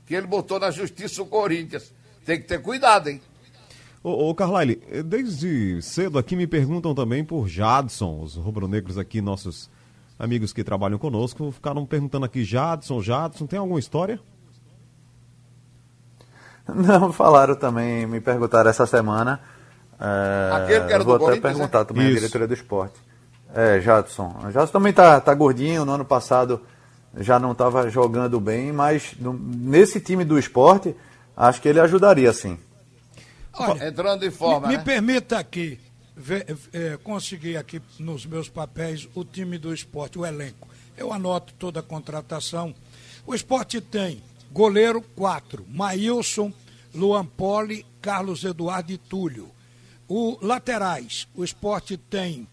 que 0.06 0.14
ele 0.14 0.28
botou 0.28 0.60
na 0.60 0.72
justiça 0.72 1.24
o 1.24 1.26
Corinthians. 1.26 1.94
Tem 2.26 2.38
que 2.38 2.46
ter 2.46 2.62
cuidado, 2.62 3.08
hein? 3.08 3.22
Ô, 4.04 4.30
ô 4.30 4.36
Carlyle, 4.36 4.76
desde 5.06 5.82
cedo 5.82 6.20
aqui 6.20 6.36
me 6.36 6.48
perguntam 6.48 6.94
também 6.94 7.24
por 7.24 7.48
Jadson, 7.48 8.22
os 8.24 8.36
rubro-negros 8.36 8.98
aqui, 8.98 9.22
nossos 9.22 9.70
amigos 10.20 10.52
que 10.52 10.66
trabalham 10.66 11.00
conosco, 11.00 11.50
ficaram 11.54 11.86
perguntando 11.86 12.26
aqui, 12.26 12.44
Jadson, 12.44 13.02
Jadson, 13.02 13.48
tem 13.48 13.58
alguma 13.58 13.80
história? 13.80 14.20
Não, 16.74 17.12
falaram 17.14 17.56
também, 17.56 18.06
me 18.06 18.20
perguntaram 18.20 18.70
essa 18.70 18.86
semana. 18.86 19.40
É, 20.00 20.52
Aquele 20.54 20.86
que 20.86 20.94
era 20.94 21.04
vou 21.04 21.18
do 21.18 21.28
até 21.28 21.40
perguntar 21.40 21.86
também 21.86 22.08
Isso. 22.08 22.18
a 22.18 22.20
diretoria 22.20 22.48
do 22.48 22.54
esporte. 22.54 23.00
É, 23.54 23.80
Jadson. 23.80 24.36
Jadson 24.52 24.74
também 24.74 24.94
tá, 24.94 25.20
tá 25.20 25.34
gordinho, 25.34 25.86
no 25.86 25.94
ano 25.94 26.06
passado 26.06 26.62
já 27.20 27.40
não 27.40 27.52
estava 27.52 27.90
jogando 27.90 28.40
bem, 28.40 28.72
mas 28.72 29.16
no, 29.20 29.34
nesse 29.34 30.00
time 30.00 30.24
do 30.24 30.38
esporte, 30.38 30.96
acho 31.36 31.62
que 31.62 31.68
ele 31.68 31.80
ajudaria 31.80 32.32
sim. 32.32 32.58
Olha, 33.54 33.88
Entrando 33.88 34.26
em 34.26 34.32
forma. 34.32 34.68
Me, 34.68 34.74
né? 34.74 34.80
me 34.80 34.86
permita 34.86 35.40
aqui 35.40 35.80
ver, 36.16 36.58
é, 36.74 36.98
conseguir 37.04 37.58
aqui 37.58 37.82
nos 38.00 38.26
meus 38.26 38.50
papéis 38.50 39.08
o 39.16 39.24
time 39.24 39.58
do 39.58 39.74
esporte, 39.74 40.20
o 40.20 40.26
elenco. 40.26 40.68
Eu 40.96 41.12
anoto 41.12 41.54
toda 41.58 41.80
a 41.80 41.84
contratação. 41.84 42.74
O 43.26 43.34
esporte 43.34 43.82
tem 43.82 44.22
Goleiro, 44.52 45.02
quatro. 45.02 45.66
Maílson, 45.70 46.52
Luan 46.94 47.26
Poli, 47.26 47.86
Carlos 48.02 48.44
Eduardo 48.44 48.92
e 48.92 48.98
Túlio. 48.98 49.52
O 50.08 50.38
laterais, 50.42 51.28
o 51.36 51.44
esporte 51.44 51.98
tem 51.98 52.48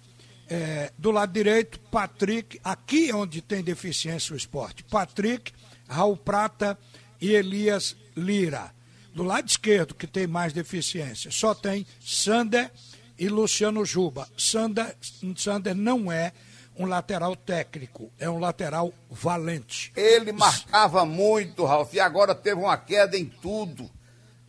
é, 0.49 0.93
do 0.99 1.11
lado 1.11 1.33
direito, 1.33 1.81
Patrick, 1.91 2.61
aqui 2.63 3.11
é 3.11 3.15
onde 3.15 3.41
tem 3.41 3.63
deficiência 3.63 4.35
o 4.35 4.37
esporte. 4.37 4.85
Patrick, 4.85 5.53
Raul 5.89 6.17
Prata 6.17 6.79
e 7.21 7.33
Elias 7.33 7.97
Lira. 8.17 8.73
Do 9.15 9.23
lado 9.23 9.49
esquerdo, 9.49 9.95
que 9.95 10.07
tem 10.07 10.27
mais 10.27 10.53
deficiência, 10.53 11.31
só 11.31 11.55
tem 11.55 11.87
Sander 12.01 12.71
e 13.19 13.29
Luciano 13.29 13.85
Juba. 13.85 14.29
Sander, 14.37 14.97
Sander 15.37 15.75
não 15.75 16.11
é 16.11 16.33
um 16.77 16.87
lateral 16.87 17.37
técnico, 17.37 18.11
é 18.19 18.29
um 18.29 18.39
lateral 18.39 18.93
valente. 19.11 19.93
Ele 19.97 20.33
marcava 20.33 21.05
muito, 21.05 21.65
Ralf, 21.65 21.95
e 21.95 22.01
agora 22.01 22.35
teve 22.35 22.61
uma 22.61 22.77
queda 22.77 23.17
em 23.17 23.27
tudo. 23.27 23.91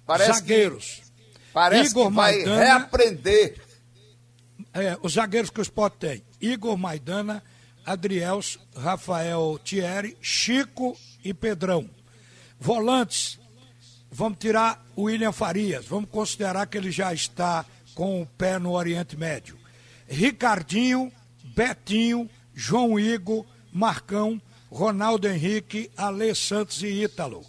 Parece 0.06 0.40
Zagueiros. 0.40 1.02
Que, 1.24 1.52
parece 1.54 1.92
Igor 1.92 2.10
que 2.10 2.16
vai 2.16 2.32
Maidana, 2.34 2.64
reaprender. 2.64 3.62
É, 4.74 4.98
os 5.02 5.14
zagueiros 5.14 5.50
que 5.50 5.60
o 5.60 5.64
Sport 5.64 5.96
tem: 5.96 6.24
Igor 6.42 6.78
Maidana, 6.78 7.44
Adriels, 7.86 8.60
Rafael 8.76 9.60
Thierry, 9.64 10.18
Chico 10.22 10.98
e 11.24 11.34
Pedrão. 11.34 11.90
Volantes, 12.60 13.40
vamos 14.12 14.40
tirar 14.40 14.84
o 14.96 15.04
William 15.04 15.32
Farias, 15.32 15.86
vamos 15.86 16.10
considerar 16.10 16.66
que 16.68 16.78
ele 16.78 16.92
já 16.92 17.14
está 17.14 17.66
com 17.94 18.22
o 18.22 18.26
pé 18.26 18.58
no 18.58 18.72
Oriente 18.74 19.16
Médio. 19.16 19.58
Ricardinho, 20.08 21.12
Betinho, 21.56 22.30
João 22.54 23.00
Igor, 23.00 23.46
Marcão, 23.72 24.42
Ronaldo 24.70 25.28
Henrique, 25.28 25.90
Alê 25.96 26.36
Santos 26.36 26.84
e 26.84 27.04
Ítalo. 27.04 27.46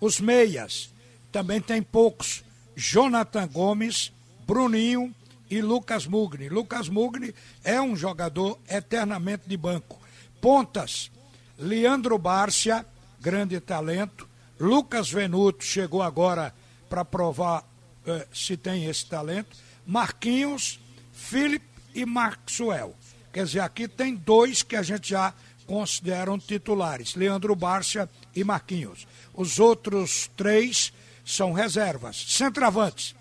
Os 0.00 0.20
meias, 0.20 0.90
também 1.32 1.60
tem 1.60 1.82
poucos. 1.82 2.44
Jonathan 2.76 3.46
Gomes, 3.48 4.12
Bruninho 4.46 5.14
e 5.50 5.60
Lucas 5.60 6.06
Mugni. 6.06 6.48
Lucas 6.48 6.88
Mugni 6.88 7.34
é 7.62 7.80
um 7.80 7.96
jogador 7.96 8.58
eternamente 8.68 9.48
de 9.48 9.56
banco. 9.56 9.98
Pontas, 10.40 11.10
Leandro 11.58 12.16
Bárcia, 12.18 12.86
grande 13.20 13.60
talento. 13.60 14.28
Lucas 14.58 15.10
Venuto 15.10 15.64
chegou 15.64 16.02
agora 16.02 16.54
para 16.88 17.04
provar 17.04 17.64
eh, 18.06 18.26
se 18.32 18.56
tem 18.56 18.86
esse 18.86 19.06
talento. 19.06 19.56
Marquinhos, 19.86 20.80
Felipe 21.12 21.66
e 21.94 22.06
Maxwell. 22.06 22.94
Quer 23.32 23.44
dizer, 23.44 23.60
aqui 23.60 23.86
tem 23.86 24.14
dois 24.14 24.62
que 24.62 24.76
a 24.76 24.82
gente 24.82 25.10
já 25.10 25.32
consideram 25.66 26.38
titulares: 26.38 27.14
Leandro 27.14 27.54
Bárcia 27.54 28.08
e 28.34 28.42
Marquinhos. 28.42 29.06
Os 29.34 29.58
outros 29.58 30.30
três 30.36 30.92
são 31.24 31.52
reservas. 31.52 32.24
Centravantes: 32.28 33.14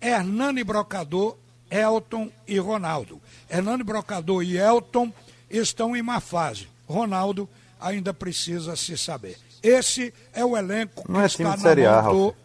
Hernani 0.00 0.62
Brocador, 0.62 1.36
Elton 1.70 2.30
e 2.46 2.58
Ronaldo. 2.58 3.20
Hernani 3.48 3.82
Brocador 3.82 4.42
e 4.42 4.56
Elton 4.56 5.12
estão 5.50 5.96
em 5.96 6.02
má 6.02 6.20
fase. 6.20 6.68
Ronaldo 6.86 7.48
ainda 7.80 8.14
precisa 8.14 8.76
se 8.76 8.96
saber. 8.96 9.38
Esse 9.62 10.14
é 10.32 10.44
o 10.44 10.56
elenco 10.56 11.04
Não 11.08 11.20
que 11.20 11.24
é 11.24 11.26
está 11.26 11.56
time 11.56 11.74
de 11.74 11.82
na 11.82 12.02
mão 12.02 12.12
do... 12.12 12.36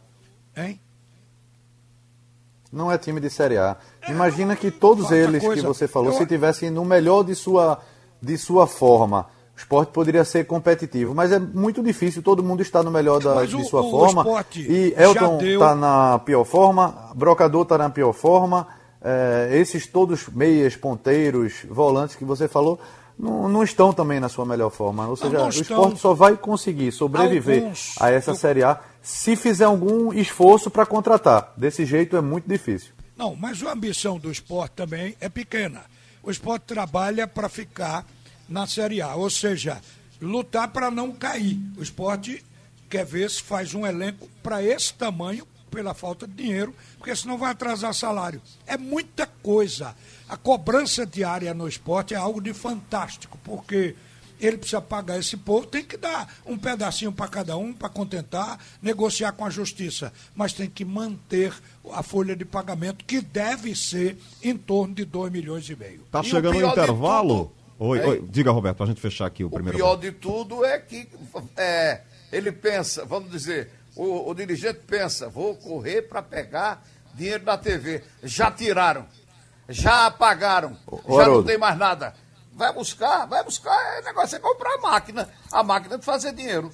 Hein? 0.58 0.80
Não 2.76 2.92
é 2.92 2.98
time 2.98 3.22
de 3.22 3.30
Série 3.30 3.58
A. 3.58 3.78
Imagina 4.10 4.54
que 4.54 4.70
todos 4.70 5.10
eles 5.10 5.42
coisa, 5.42 5.62
que 5.62 5.66
você 5.66 5.88
falou, 5.88 6.12
eu... 6.12 6.18
se 6.18 6.26
tivessem 6.26 6.70
no 6.70 6.84
melhor 6.84 7.24
de 7.24 7.34
sua, 7.34 7.80
de 8.22 8.38
sua 8.38 8.68
forma, 8.68 9.28
o 9.56 9.58
esporte 9.58 9.94
poderia 9.94 10.26
ser 10.26 10.46
competitivo, 10.46 11.16
mas 11.16 11.32
é 11.32 11.40
muito 11.40 11.82
difícil, 11.82 12.22
todo 12.22 12.44
mundo 12.44 12.62
está 12.62 12.84
no 12.84 12.92
melhor 12.92 13.22
da, 13.22 13.46
de 13.46 13.64
sua 13.64 13.82
o, 13.82 13.90
forma. 13.90 14.28
O 14.28 14.40
e 14.58 14.94
Elton 14.98 15.38
está 15.42 15.74
deu... 15.74 15.76
na 15.76 16.20
pior 16.20 16.44
forma, 16.44 17.12
Brocador 17.16 17.62
está 17.62 17.78
na 17.78 17.90
pior 17.90 18.12
forma, 18.12 18.68
é, 19.02 19.52
esses 19.54 19.88
todos 19.88 20.28
meias, 20.28 20.76
ponteiros, 20.76 21.66
volantes 21.70 22.18
que 22.18 22.26
você 22.26 22.46
falou, 22.50 22.78
não, 23.18 23.48
não, 23.48 23.64
estão 23.64 23.94
também 23.94 24.20
na 24.20 24.28
sua 24.28 24.46
melhor 24.46 24.70
forma. 24.70 25.08
Ou 25.08 25.16
seja, 25.16 25.46
o 25.46 25.48
esporte 25.48 25.98
só 25.98 26.14
vai 26.14 26.36
conseguir 26.36 26.92
sobreviver 26.92 27.64
Alguns... 27.64 27.96
a 28.02 28.12
essa 28.12 28.32
eu... 28.32 28.36
Série 28.36 28.64
A 28.64 28.82
se 29.06 29.36
fizer 29.36 29.66
algum 29.66 30.12
esforço 30.12 30.72
para 30.72 30.84
contratar. 30.84 31.54
Desse 31.56 31.86
jeito 31.86 32.18
é 32.18 32.22
muito 32.22 32.50
difícil. 32.50 32.92
Não, 33.16 33.36
mas 33.36 33.62
a 33.62 33.72
ambição 33.72 34.18
do 34.18 34.32
esporte 34.32 34.72
também 34.72 35.16
é 35.22 35.30
pequena. 35.30 35.84
O 36.24 36.32
esporte 36.32 36.64
trabalha 36.64 37.28
para 37.28 37.48
ficar 37.48 38.04
na 38.50 38.66
Série 38.66 39.04
A, 39.04 39.14
ou 39.14 39.30
seja, 39.30 39.80
lutar 40.20 40.70
para 40.70 40.90
não 40.90 41.12
cair. 41.12 41.60
O 41.78 41.84
esporte 41.84 42.44
quer 42.90 43.06
ver 43.06 43.30
se 43.30 43.44
faz 43.44 43.76
um 43.76 43.86
elenco 43.86 44.28
para 44.42 44.64
esse 44.64 44.92
tamanho 44.92 45.46
pela 45.70 45.94
falta 45.94 46.26
de 46.26 46.34
dinheiro, 46.34 46.74
porque 46.98 47.16
senão 47.16 47.38
vai 47.38 47.52
atrasar 47.52 47.94
salário. 47.94 48.42
É 48.66 48.76
muita 48.76 49.28
coisa. 49.28 49.96
A 50.28 50.36
cobrança 50.36 51.06
diária 51.06 51.54
no 51.54 51.68
esporte 51.68 52.16
é 52.16 52.18
algo 52.18 52.42
de 52.42 52.56
fantástico, 52.56 53.38
porque 53.44 53.96
ele 54.40 54.58
precisa 54.58 54.82
pagar 54.82 55.20
esse 55.20 55.38
povo, 55.38 55.66
tem 55.66 55.84
que 55.84 55.98
dar 55.98 56.34
um 56.46 56.58
pedacinho 56.58 57.12
para 57.12 57.28
cada 57.28 57.58
um, 57.58 57.74
para 57.74 57.90
contentar, 57.90 58.60
negociar 58.82 59.32
com 59.34 59.46
a 59.46 59.50
justiça, 59.50 60.12
mas 60.36 60.54
tem 60.54 60.70
que 60.70 60.84
manter 60.84 61.54
a 61.92 62.04
folha 62.04 62.36
de 62.36 62.46
pagamento, 62.46 63.06
que 63.06 63.22
deve 63.22 63.76
ser 63.76 64.18
em 64.44 64.58
torno 64.58 64.94
de 64.94 65.06
2 65.06 65.32
milhões 65.32 65.70
e 65.70 65.76
meio. 65.76 66.02
Tá 66.12 66.24
chegando 66.24 66.58
o 66.58 66.70
intervalo? 66.70 67.52
Oi, 67.78 68.00
oi, 68.00 68.26
diga, 68.30 68.52
Roberto, 68.52 68.78
para 68.78 68.86
a 68.86 68.90
gente 68.90 69.02
fechar 69.02 69.26
aqui 69.26 69.44
o, 69.44 69.48
o 69.48 69.50
primeiro. 69.50 69.78
O 69.78 69.82
pior 69.82 69.96
de 69.98 70.12
tudo 70.12 70.64
é 70.64 70.80
que 70.80 71.10
é, 71.58 72.02
ele 72.32 72.52
pensa, 72.52 73.04
vamos 73.06 73.30
dizer, 73.30 73.70
o, 73.96 74.30
o 74.30 74.34
dirigente 74.34 74.80
pensa, 74.88 75.28
vou 75.28 75.56
correr 75.56 76.04
para 76.04 76.22
pegar 76.22 76.86
dinheiro 77.14 77.44
da 77.44 77.58
TV. 77.58 78.04
Já 78.24 78.50
tiraram, 78.50 79.06
já 79.68 80.06
apagaram, 80.06 80.78
o, 80.88 81.18
já 81.20 81.28
não 81.28 81.44
tem 81.44 81.58
mais 81.58 81.78
nada. 81.78 82.14
Vai 82.56 82.74
buscar, 82.74 83.26
vai 83.26 83.44
buscar, 83.44 83.78
é 83.98 84.02
negócio 84.02 84.38
é 84.38 84.40
comprar 84.40 84.76
a 84.76 84.82
máquina, 84.82 85.28
a 85.52 85.62
máquina 85.62 85.98
de 85.98 86.06
fazer 86.06 86.34
dinheiro. 86.34 86.72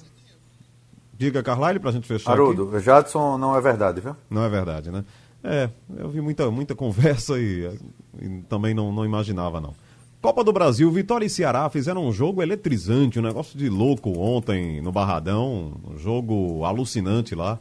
Diga, 1.12 1.42
Carlyle, 1.42 1.80
para 1.80 1.90
a 1.90 1.92
gente 1.92 2.06
fechar 2.06 2.32
Haroldo, 2.32 2.74
aqui. 2.74 2.84
Jadson 2.84 3.36
não 3.36 3.56
é 3.56 3.60
verdade, 3.60 4.00
viu? 4.00 4.16
Não 4.30 4.44
é 4.44 4.48
verdade, 4.48 4.90
né? 4.90 5.04
É, 5.42 5.68
eu 5.96 6.08
vi 6.08 6.20
muita, 6.20 6.48
muita 6.50 6.74
conversa 6.74 7.38
e, 7.38 7.68
e 8.20 8.42
também 8.48 8.74
não, 8.74 8.92
não 8.92 9.04
imaginava, 9.04 9.60
não. 9.60 9.74
Copa 10.20 10.44
do 10.44 10.52
Brasil, 10.52 10.88
Vitória 10.92 11.26
e 11.26 11.30
Ceará 11.30 11.68
fizeram 11.68 12.06
um 12.06 12.12
jogo 12.12 12.42
eletrizante, 12.42 13.18
um 13.18 13.22
negócio 13.22 13.58
de 13.58 13.68
louco 13.68 14.16
ontem 14.16 14.80
no 14.80 14.92
Barradão, 14.92 15.72
um 15.84 15.98
jogo 15.98 16.64
alucinante 16.64 17.34
lá. 17.34 17.58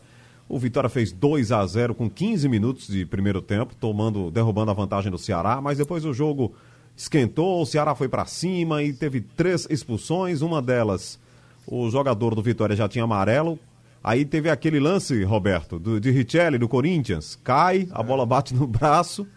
O 0.48 0.60
Vitória 0.60 0.90
fez 0.90 1.12
2 1.12 1.52
a 1.52 1.66
0 1.66 1.96
com 1.96 2.08
15 2.08 2.48
minutos 2.48 2.86
de 2.88 3.04
primeiro 3.04 3.42
tempo, 3.42 3.74
tomando, 3.80 4.30
derrubando 4.30 4.70
a 4.70 4.76
vantagem 4.76 5.12
do 5.12 5.18
Ceará, 5.18 5.60
mas 5.60 5.80
depois 5.80 6.06
o 6.06 6.14
jogo 6.14 6.54
esquentou, 7.02 7.62
o 7.62 7.66
Ceará 7.66 7.96
foi 7.96 8.08
para 8.08 8.26
cima 8.26 8.84
e 8.84 8.94
teve 8.94 9.22
três 9.22 9.68
expulsões, 9.70 10.42
uma 10.42 10.62
delas 10.62 11.20
o 11.68 11.90
jogador 11.90 12.34
do 12.36 12.42
Vitória 12.42 12.76
já 12.76 12.90
tinha 12.90 13.04
amarelo. 13.04 13.60
Aí 14.04 14.26
teve 14.26 14.50
aquele 14.50 14.80
lance, 14.80 15.24
Roberto, 15.24 15.78
do, 15.78 16.00
de 16.00 16.10
Richelli 16.10 16.58
do 16.58 16.68
Corinthians, 16.68 17.40
cai, 17.44 17.88
a 17.92 18.02
bola 18.02 18.26
bate 18.26 18.54
no 18.54 18.66
braço 18.68 19.28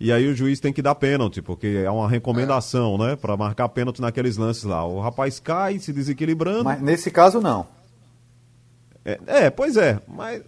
e 0.00 0.10
aí 0.10 0.26
o 0.26 0.34
juiz 0.34 0.58
tem 0.58 0.72
que 0.72 0.80
dar 0.80 0.94
pênalti, 0.94 1.42
porque 1.42 1.82
é 1.84 1.90
uma 1.90 2.08
recomendação, 2.08 2.94
é. 2.94 3.10
né? 3.10 3.16
Para 3.16 3.36
marcar 3.36 3.68
pênalti 3.68 4.00
naqueles 4.00 4.38
lances 4.38 4.64
lá. 4.64 4.82
O 4.86 4.98
rapaz 4.98 5.38
cai, 5.38 5.78
se 5.78 5.92
desequilibrando. 5.92 6.64
Mas 6.64 6.80
nesse 6.80 7.10
caso 7.10 7.38
não. 7.38 7.66
É, 9.04 9.20
é 9.26 9.50
pois 9.50 9.76
é, 9.76 10.00
mas. 10.08 10.42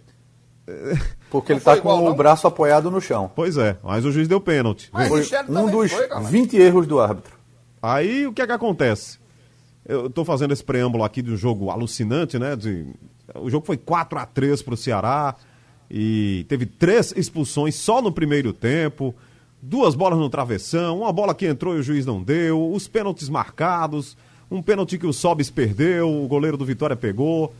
Porque 1.29 1.51
ele 1.51 1.59
está 1.59 1.73
com 1.73 1.89
igual, 1.89 2.03
o 2.03 2.09
não? 2.09 2.15
braço 2.15 2.47
apoiado 2.47 2.89
no 2.89 3.01
chão. 3.01 3.29
Pois 3.35 3.57
é, 3.57 3.77
mas 3.83 4.05
o 4.05 4.11
juiz 4.11 4.27
deu 4.27 4.39
pênalti. 4.39 4.89
Foi 4.91 5.21
um 5.49 5.69
dos 5.69 5.91
foi, 5.91 6.07
20 6.29 6.57
erros 6.57 6.87
do 6.87 6.99
árbitro. 6.99 7.33
Aí 7.81 8.25
o 8.25 8.33
que 8.33 8.41
é 8.41 8.45
que 8.45 8.53
acontece? 8.53 9.19
Eu 9.85 10.07
estou 10.07 10.23
fazendo 10.23 10.53
esse 10.53 10.63
preâmbulo 10.63 11.03
aqui 11.03 11.21
de 11.21 11.31
um 11.31 11.37
jogo 11.37 11.69
alucinante, 11.69 12.39
né? 12.39 12.55
De... 12.55 12.85
O 13.35 13.49
jogo 13.49 13.65
foi 13.65 13.75
4 13.75 14.17
a 14.19 14.25
3 14.25 14.61
para 14.61 14.73
o 14.73 14.77
Ceará 14.77 15.35
e 15.91 16.45
teve 16.47 16.65
três 16.65 17.13
expulsões 17.15 17.75
só 17.75 18.01
no 18.01 18.11
primeiro 18.11 18.53
tempo 18.53 19.13
duas 19.63 19.95
bolas 19.95 20.19
no 20.19 20.29
travessão, 20.29 20.99
uma 20.99 21.13
bola 21.13 21.33
que 21.33 21.45
entrou 21.45 21.77
e 21.77 21.79
o 21.79 21.83
juiz 21.83 22.05
não 22.05 22.21
deu, 22.21 22.73
os 22.73 22.85
pênaltis 22.85 23.29
marcados, 23.29 24.17
um 24.51 24.61
pênalti 24.61 24.97
que 24.97 25.07
o 25.07 25.13
Sobis 25.13 25.49
perdeu, 25.49 26.09
o 26.09 26.27
goleiro 26.27 26.57
do 26.57 26.65
Vitória 26.65 26.97
pegou. 26.97 27.53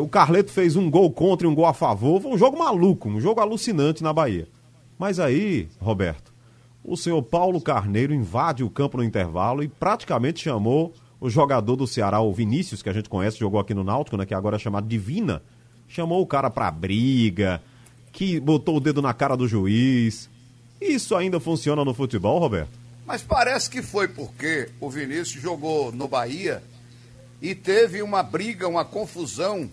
O 0.00 0.08
Carleto 0.08 0.50
fez 0.50 0.76
um 0.76 0.90
gol 0.90 1.10
contra 1.10 1.46
e 1.46 1.50
um 1.50 1.54
gol 1.54 1.66
a 1.66 1.74
favor. 1.74 2.20
Foi 2.20 2.32
um 2.32 2.38
jogo 2.38 2.58
maluco, 2.58 3.08
um 3.08 3.20
jogo 3.20 3.40
alucinante 3.40 4.02
na 4.02 4.12
Bahia. 4.12 4.48
Mas 4.98 5.20
aí, 5.20 5.68
Roberto, 5.80 6.32
o 6.82 6.96
senhor 6.96 7.22
Paulo 7.22 7.60
Carneiro 7.60 8.14
invade 8.14 8.64
o 8.64 8.70
campo 8.70 8.96
no 8.96 9.04
intervalo 9.04 9.62
e 9.62 9.68
praticamente 9.68 10.42
chamou 10.42 10.92
o 11.20 11.28
jogador 11.28 11.76
do 11.76 11.86
Ceará, 11.86 12.20
o 12.20 12.32
Vinícius, 12.32 12.82
que 12.82 12.88
a 12.88 12.92
gente 12.92 13.08
conhece, 13.08 13.38
jogou 13.38 13.60
aqui 13.60 13.74
no 13.74 13.84
Náutico, 13.84 14.16
né, 14.16 14.24
que 14.24 14.34
agora 14.34 14.56
é 14.56 14.58
chamado 14.58 14.86
Divina, 14.86 15.42
chamou 15.86 16.22
o 16.22 16.26
cara 16.26 16.48
pra 16.48 16.70
briga, 16.70 17.60
que 18.12 18.38
botou 18.40 18.76
o 18.76 18.80
dedo 18.80 19.02
na 19.02 19.12
cara 19.12 19.36
do 19.36 19.48
juiz, 19.48 20.30
isso 20.80 21.16
ainda 21.16 21.40
funciona 21.40 21.84
no 21.84 21.92
futebol, 21.92 22.38
Roberto? 22.38 22.70
Mas 23.04 23.22
parece 23.22 23.68
que 23.68 23.82
foi 23.82 24.06
porque 24.06 24.68
o 24.80 24.88
Vinícius 24.88 25.42
jogou 25.42 25.90
no 25.90 26.06
Bahia 26.06 26.62
e 27.40 27.54
teve 27.54 28.02
uma 28.02 28.22
briga, 28.22 28.68
uma 28.68 28.84
confusão 28.84 29.70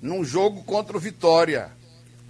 num 0.00 0.24
jogo 0.24 0.62
contra 0.64 0.96
o 0.96 1.00
Vitória. 1.00 1.70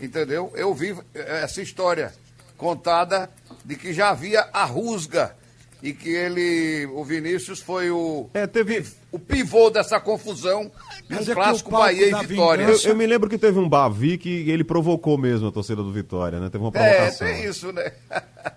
Entendeu? 0.00 0.52
Eu 0.54 0.74
vi 0.74 0.96
essa 1.14 1.60
história 1.60 2.12
contada 2.56 3.30
de 3.64 3.76
que 3.76 3.92
já 3.92 4.10
havia 4.10 4.48
a 4.52 4.64
rusga 4.64 5.34
e 5.82 5.92
que 5.92 6.10
ele, 6.10 6.86
o 6.92 7.02
Vinícius 7.04 7.60
foi 7.60 7.90
o, 7.90 8.28
é, 8.34 8.46
teve... 8.46 8.86
o 9.10 9.18
pivô 9.18 9.70
dessa 9.70 9.98
confusão 9.98 10.70
no 11.08 11.34
clássico 11.34 11.70
Bahia 11.70 12.08
e 12.08 12.26
Vitória. 12.26 12.64
Eu, 12.64 12.78
eu, 12.78 12.96
me 12.96 13.06
lembro 13.06 13.30
que 13.30 13.38
teve 13.38 13.58
um 13.58 13.68
Bavi 13.68 14.18
que 14.18 14.50
ele 14.50 14.62
provocou 14.62 15.16
mesmo 15.16 15.48
a 15.48 15.52
torcida 15.52 15.82
do 15.82 15.92
Vitória, 15.92 16.38
né? 16.38 16.50
Teve 16.50 16.62
uma 16.64 16.72
é, 16.74 16.94
provocação. 16.94 17.26
É, 17.26 17.32
tem 17.32 17.44
isso, 17.44 17.72
né? 17.72 17.92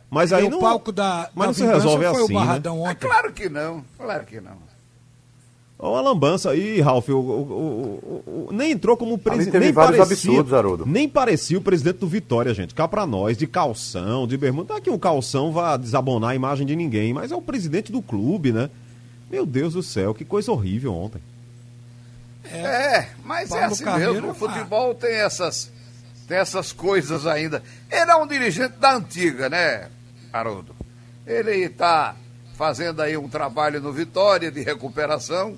Mas 0.10 0.34
aí 0.34 0.46
e 0.46 0.50
não, 0.50 0.58
o 0.58 0.62
palco 0.62 0.92
da, 0.92 1.30
mas 1.34 1.46
da 1.58 1.66
não 1.66 1.72
se 1.72 1.76
resolve 1.76 2.06
foi 2.06 2.24
assim, 2.24 2.34
o 2.34 2.36
Barradão 2.36 2.84
né? 2.84 2.92
É 2.92 2.96
claro 2.96 3.32
que 3.32 3.50
não, 3.50 3.86
claro 3.98 4.26
que 4.26 4.42
não. 4.42 4.73
Uma 5.90 6.00
lambança 6.00 6.52
aí, 6.52 6.80
Ralf, 6.80 7.10
o, 7.10 7.20
o, 7.20 8.48
o, 8.48 8.54
nem 8.54 8.72
entrou 8.72 8.96
como 8.96 9.18
presidente. 9.18 9.60
Nem 9.60 9.74
vários 9.74 9.98
parecia, 9.98 10.30
absurdos, 10.30 10.54
Haroldo. 10.54 10.86
Nem 10.86 11.10
parecia 11.10 11.58
o 11.58 11.62
presidente 11.62 11.98
do 11.98 12.08
Vitória, 12.08 12.54
gente. 12.54 12.74
Cá 12.74 12.88
pra 12.88 13.06
nós, 13.06 13.38
de 13.38 13.46
calção, 13.46 14.26
de 14.26 14.38
bermuda. 14.38 14.70
Não 14.70 14.78
é 14.78 14.82
que 14.82 14.90
o 14.90 14.98
calção 14.98 15.52
vá 15.52 15.76
desabonar 15.76 16.30
a 16.30 16.36
imagem 16.36 16.66
de 16.66 16.74
ninguém, 16.74 17.14
mas 17.14 17.34
é 17.34 17.36
o 17.36 17.42
presidente 17.42 17.92
do 17.92 18.02
clube, 18.02 18.54
né? 18.54 18.70
Meu 19.30 19.46
Deus 19.46 19.74
do 19.74 19.84
céu, 19.84 20.14
que 20.14 20.24
coisa 20.24 20.54
horrível 20.54 20.94
ontem. 20.94 21.22
É, 22.46 22.60
é 22.60 23.10
mas 23.26 23.52
é 23.52 23.66
assim 23.66 23.84
mesmo. 23.84 24.32
O 24.32 24.34
futebol 24.34 24.96
tem 24.96 25.16
essas, 25.16 25.70
tem 26.30 26.38
essas 26.38 26.72
coisas 26.72 27.28
ainda. 27.28 27.62
Ele 27.92 28.10
é 28.10 28.16
um 28.16 28.26
dirigente 28.26 28.78
da 28.78 28.96
antiga, 28.96 29.50
né, 29.50 29.90
Haroldo? 30.32 30.74
Ele 31.28 31.66
está 31.66 32.16
fazendo 32.56 33.02
aí 33.02 33.18
um 33.18 33.28
trabalho 33.28 33.82
no 33.82 33.92
Vitória 33.92 34.50
de 34.50 34.62
recuperação 34.62 35.58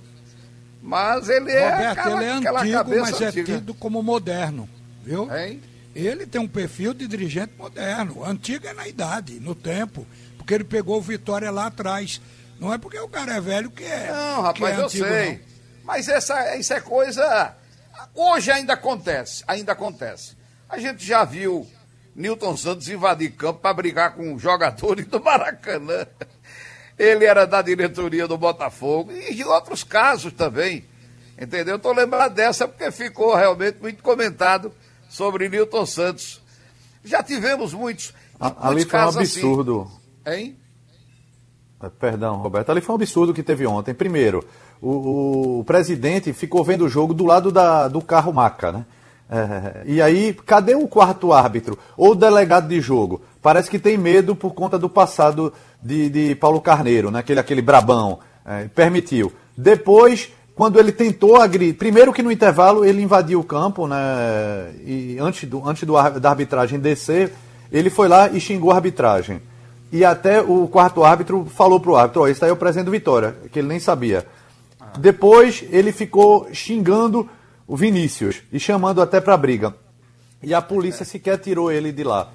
mas 0.85 1.29
ele 1.29 1.51
é 1.51 1.67
Roberto, 1.67 1.99
aquela, 1.99 2.23
ele 2.23 2.25
é 2.25 2.75
antigo, 2.75 3.01
mas 3.01 3.21
é 3.21 3.31
tido 3.31 3.73
como 3.73 4.03
moderno, 4.03 4.69
viu? 5.03 5.27
Hein? 5.35 5.59
ele 5.95 6.27
tem 6.27 6.39
um 6.39 6.47
perfil 6.47 6.93
de 6.93 7.07
dirigente 7.07 7.53
moderno. 7.57 8.23
Antigo 8.23 8.67
é 8.67 8.73
na 8.73 8.87
idade, 8.87 9.39
no 9.39 9.55
tempo, 9.55 10.05
porque 10.37 10.53
ele 10.53 10.63
pegou 10.63 10.97
o 10.97 11.01
Vitória 11.01 11.49
lá 11.49 11.67
atrás. 11.67 12.21
Não 12.59 12.71
é 12.71 12.77
porque 12.77 12.99
o 12.99 13.07
cara 13.07 13.35
é 13.35 13.41
velho 13.41 13.71
que 13.71 13.83
é. 13.83 14.11
Não, 14.11 14.41
rapaz, 14.43 14.77
é 14.77 14.81
eu 14.81 14.85
antigo, 14.85 15.07
sei. 15.07 15.31
não. 15.31 15.39
Mas 15.85 16.07
essa, 16.07 16.55
isso 16.55 16.73
é 16.73 16.81
coisa. 16.81 17.55
Hoje 18.13 18.51
ainda 18.51 18.73
acontece, 18.73 19.43
ainda 19.47 19.71
acontece. 19.71 20.35
A 20.69 20.77
gente 20.77 21.03
já 21.03 21.23
viu 21.23 21.67
Newton 22.15 22.55
Santos 22.57 22.87
invadir 22.89 23.31
campo 23.31 23.59
para 23.59 23.73
brigar 23.73 24.13
com 24.13 24.37
jogadores 24.37 25.05
do 25.09 25.19
Maracanã. 25.19 26.05
Ele 26.97 27.25
era 27.25 27.45
da 27.45 27.62
diretoria 27.62 28.27
do 28.27 28.38
Botafogo 28.38 29.12
e 29.12 29.34
de 29.34 29.43
outros 29.43 29.84
casos 29.84 30.31
também. 30.34 30.86
Entendeu? 31.39 31.75
Estou 31.75 31.93
lembrado 31.93 32.34
dessa 32.34 32.67
porque 32.67 32.89
ficou 32.91 33.36
realmente 33.36 33.77
muito 33.81 34.01
comentado 34.01 34.71
sobre 35.10 35.49
Newton 35.49 35.86
Santos. 35.86 36.41
Já 37.03 37.21
tivemos 37.21 37.73
muitos. 37.73 38.13
A- 38.39 38.45
muitos 38.49 38.65
Ali 38.65 38.86
foi 38.86 38.99
um 38.99 39.03
assim. 39.03 39.17
absurdo. 39.19 39.91
Hein? 40.25 40.58
É, 41.84 41.89
Perdão, 41.89 42.38
Roberto. 42.38 42.69
Ali 42.69 42.79
foi 42.81 42.93
um 42.93 42.97
absurdo 42.97 43.34
que 43.34 43.43
teve 43.43 43.67
ontem. 43.67 43.93
Primeiro, 43.93 44.45
o, 44.81 45.60
o 45.60 45.63
presidente 45.65 46.31
ficou 46.31 46.63
vendo 46.63 46.86
o 46.86 46.89
jogo 46.89 47.13
do 47.13 47.25
lado 47.25 47.51
da- 47.51 47.89
do 47.89 48.01
carro 48.01 48.31
maca, 48.31 48.71
né? 48.71 48.86
É, 49.29 49.81
e 49.86 50.01
aí, 50.01 50.34
cadê 50.45 50.75
o 50.75 50.88
quarto 50.88 51.34
árbitro? 51.34 51.77
Ou 51.97 52.12
o 52.12 52.15
delegado 52.15 52.67
de 52.67 52.79
jogo? 52.79 53.21
Parece 53.41 53.69
que 53.69 53.79
tem 53.79 53.97
medo 53.97 54.36
por 54.36 54.53
conta 54.53 54.77
do 54.77 54.88
passado 54.89 55.51
de, 55.85 56.09
de 56.09 56.35
Paulo 56.35 56.59
Carneiro, 56.59 57.11
né? 57.11 57.19
aquele, 57.19 57.39
aquele 57.39 57.61
brabão. 57.61 58.19
é, 58.43 58.67
permitiu. 58.67 59.31
Depois, 59.55 60.31
quando 60.55 60.79
ele 60.79 60.91
tentou 60.91 61.35
agredir. 61.35 61.75
Primeiro 61.75 62.11
que 62.11 62.23
no 62.23 62.31
intervalo 62.31 62.83
ele 62.83 63.01
invadiu 63.01 63.39
o 63.39 63.43
campo, 63.43 63.87
né? 63.87 64.73
E 64.83 65.17
antes, 65.19 65.47
do, 65.47 65.67
antes 65.67 65.83
do, 65.83 65.93
da 66.19 66.29
arbitragem 66.29 66.79
descer, 66.79 67.31
ele 67.71 67.89
foi 67.89 68.07
lá 68.07 68.29
e 68.29 68.39
xingou 68.39 68.71
a 68.71 68.75
arbitragem. 68.75 69.41
E 69.91 70.03
até 70.03 70.41
o 70.41 70.67
quarto 70.67 71.03
árbitro 71.03 71.45
falou 71.45 71.79
pro 71.79 71.95
árbitro, 71.95 72.23
ó, 72.23 72.27
esse 72.27 72.43
aí 72.43 72.49
é 72.49 72.53
o 72.53 72.57
presente 72.57 72.85
do 72.85 72.91
Vitória, 72.91 73.35
que 73.51 73.59
ele 73.59 73.67
nem 73.67 73.79
sabia. 73.79 74.25
Depois 74.97 75.63
ele 75.69 75.91
ficou 75.91 76.47
xingando 76.51 77.29
o 77.67 77.77
Vinícius 77.77 78.41
e 78.51 78.59
chamando 78.59 79.01
até 79.01 79.21
pra 79.21 79.37
briga. 79.37 79.73
E 80.41 80.53
a 80.53 80.61
polícia 80.61 81.05
sequer 81.05 81.37
tirou 81.37 81.71
ele 81.71 81.91
de 81.91 82.03
lá. 82.03 82.29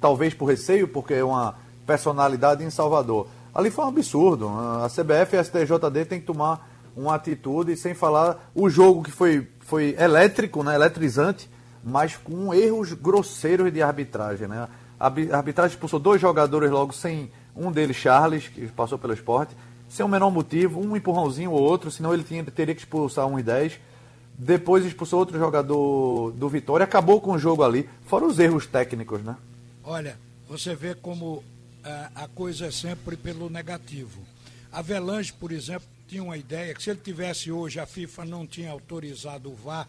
Talvez 0.00 0.34
por 0.34 0.46
receio, 0.46 0.88
porque 0.88 1.14
é 1.14 1.24
uma 1.24 1.54
personalidade 1.86 2.64
em 2.64 2.70
Salvador. 2.70 3.28
Ali 3.54 3.70
foi 3.70 3.84
um 3.84 3.88
absurdo. 3.88 4.48
A 4.48 4.88
CBF 4.88 5.34
e 5.34 5.38
a 5.38 5.44
STJD 5.44 6.04
tem 6.04 6.20
que 6.20 6.26
tomar 6.26 6.68
uma 6.96 7.14
atitude, 7.14 7.76
sem 7.76 7.94
falar 7.94 8.50
o 8.54 8.68
jogo 8.68 9.02
que 9.02 9.10
foi, 9.10 9.46
foi 9.60 9.94
elétrico, 9.98 10.62
né, 10.62 10.74
eletrizante, 10.74 11.48
mas 11.84 12.16
com 12.16 12.52
erros 12.52 12.92
grosseiros 12.92 13.72
de 13.72 13.82
arbitragem. 13.82 14.48
Né? 14.48 14.66
A 14.98 15.04
arbi- 15.04 15.30
a 15.30 15.36
arbitragem 15.36 15.74
expulsou 15.74 16.00
dois 16.00 16.20
jogadores 16.20 16.70
logo 16.70 16.92
sem 16.92 17.30
um 17.54 17.70
deles, 17.70 17.96
Charles, 17.96 18.48
que 18.48 18.66
passou 18.68 18.98
pelo 18.98 19.12
esporte, 19.14 19.54
sem 19.88 20.04
o 20.04 20.08
menor 20.08 20.30
motivo, 20.30 20.80
um 20.80 20.96
empurrãozinho 20.96 21.52
ou 21.52 21.60
outro, 21.62 21.90
senão 21.90 22.12
ele 22.12 22.24
tinha, 22.24 22.42
teria 22.44 22.74
que 22.74 22.80
expulsar 22.80 23.26
um 23.26 23.38
e 23.38 23.42
dez. 23.42 23.78
Depois 24.38 24.84
expulsou 24.84 25.18
outro 25.20 25.38
jogador 25.38 26.32
do 26.32 26.48
Vitória, 26.48 26.84
acabou 26.84 27.20
com 27.20 27.32
o 27.32 27.38
jogo 27.38 27.62
ali, 27.62 27.88
fora 28.04 28.24
os 28.26 28.38
erros 28.38 28.66
técnicos, 28.66 29.22
né? 29.22 29.36
Olha, 29.82 30.18
você 30.48 30.74
vê 30.74 30.94
como 30.94 31.42
ah, 31.86 32.10
a 32.16 32.28
coisa 32.28 32.66
é 32.66 32.70
sempre 32.72 33.16
pelo 33.16 33.48
negativo. 33.48 34.20
A 34.72 34.82
Velange, 34.82 35.32
por 35.32 35.52
exemplo, 35.52 35.86
tinha 36.08 36.22
uma 36.22 36.36
ideia 36.36 36.74
que 36.74 36.82
se 36.82 36.90
ele 36.90 37.00
tivesse 37.02 37.52
hoje, 37.52 37.78
a 37.78 37.86
FIFA 37.86 38.24
não 38.24 38.44
tinha 38.44 38.72
autorizado 38.72 39.50
o 39.50 39.54
VAR, 39.54 39.88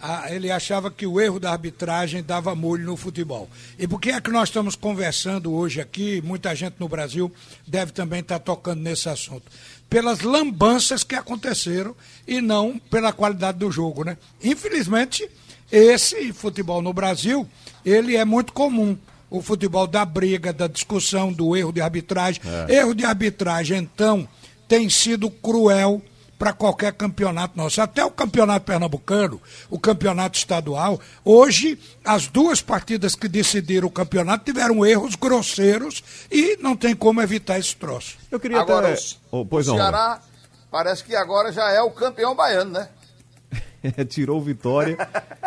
ah, 0.00 0.26
ele 0.30 0.50
achava 0.50 0.90
que 0.90 1.06
o 1.06 1.20
erro 1.20 1.38
da 1.38 1.52
arbitragem 1.52 2.22
dava 2.22 2.54
molho 2.54 2.86
no 2.86 2.96
futebol. 2.96 3.48
E 3.78 3.86
por 3.86 4.00
que 4.00 4.10
é 4.10 4.20
que 4.20 4.30
nós 4.30 4.48
estamos 4.48 4.76
conversando 4.76 5.52
hoje 5.52 5.80
aqui? 5.80 6.22
Muita 6.22 6.54
gente 6.54 6.76
no 6.78 6.88
Brasil 6.88 7.30
deve 7.66 7.92
também 7.92 8.20
estar 8.20 8.38
tocando 8.38 8.80
nesse 8.80 9.08
assunto. 9.08 9.44
Pelas 9.88 10.20
lambanças 10.20 11.04
que 11.04 11.14
aconteceram 11.14 11.94
e 12.26 12.40
não 12.40 12.78
pela 12.78 13.12
qualidade 13.12 13.58
do 13.58 13.70
jogo, 13.70 14.04
né? 14.04 14.18
Infelizmente, 14.42 15.28
esse 15.70 16.32
futebol 16.32 16.80
no 16.80 16.92
Brasil, 16.92 17.48
ele 17.84 18.16
é 18.16 18.24
muito 18.24 18.52
comum. 18.52 18.98
O 19.28 19.42
futebol 19.42 19.86
da 19.86 20.04
briga, 20.04 20.52
da 20.52 20.66
discussão, 20.66 21.32
do 21.32 21.56
erro 21.56 21.72
de 21.72 21.80
arbitragem. 21.80 22.40
Erro 22.68 22.94
de 22.94 23.04
arbitragem, 23.04 23.78
então, 23.78 24.28
tem 24.68 24.88
sido 24.88 25.30
cruel 25.30 26.00
para 26.38 26.52
qualquer 26.52 26.92
campeonato 26.92 27.56
nosso. 27.56 27.80
Até 27.80 28.04
o 28.04 28.10
campeonato 28.10 28.66
pernambucano, 28.66 29.40
o 29.70 29.78
campeonato 29.78 30.38
estadual, 30.38 31.00
hoje 31.24 31.78
as 32.04 32.26
duas 32.28 32.60
partidas 32.60 33.14
que 33.14 33.28
decidiram 33.28 33.88
o 33.88 33.90
campeonato 33.90 34.44
tiveram 34.44 34.84
erros 34.84 35.14
grosseiros 35.14 36.02
e 36.30 36.56
não 36.60 36.76
tem 36.76 36.94
como 36.94 37.22
evitar 37.22 37.58
esse 37.58 37.74
troço. 37.74 38.18
Eu 38.30 38.38
queria 38.38 38.60
Agora, 38.60 38.92
até... 38.92 39.00
o, 39.30 39.40
Oh, 39.40 39.46
pois 39.46 39.66
o 39.68 39.72
não. 39.72 39.78
Ceará 39.78 40.20
parece 40.70 41.04
que 41.04 41.14
agora 41.16 41.52
já 41.52 41.70
é 41.70 41.80
o 41.80 41.90
campeão 41.90 42.34
baiano, 42.34 42.72
né? 42.72 42.88
Tirou 44.08 44.38
o 44.38 44.42
Vitória 44.42 44.96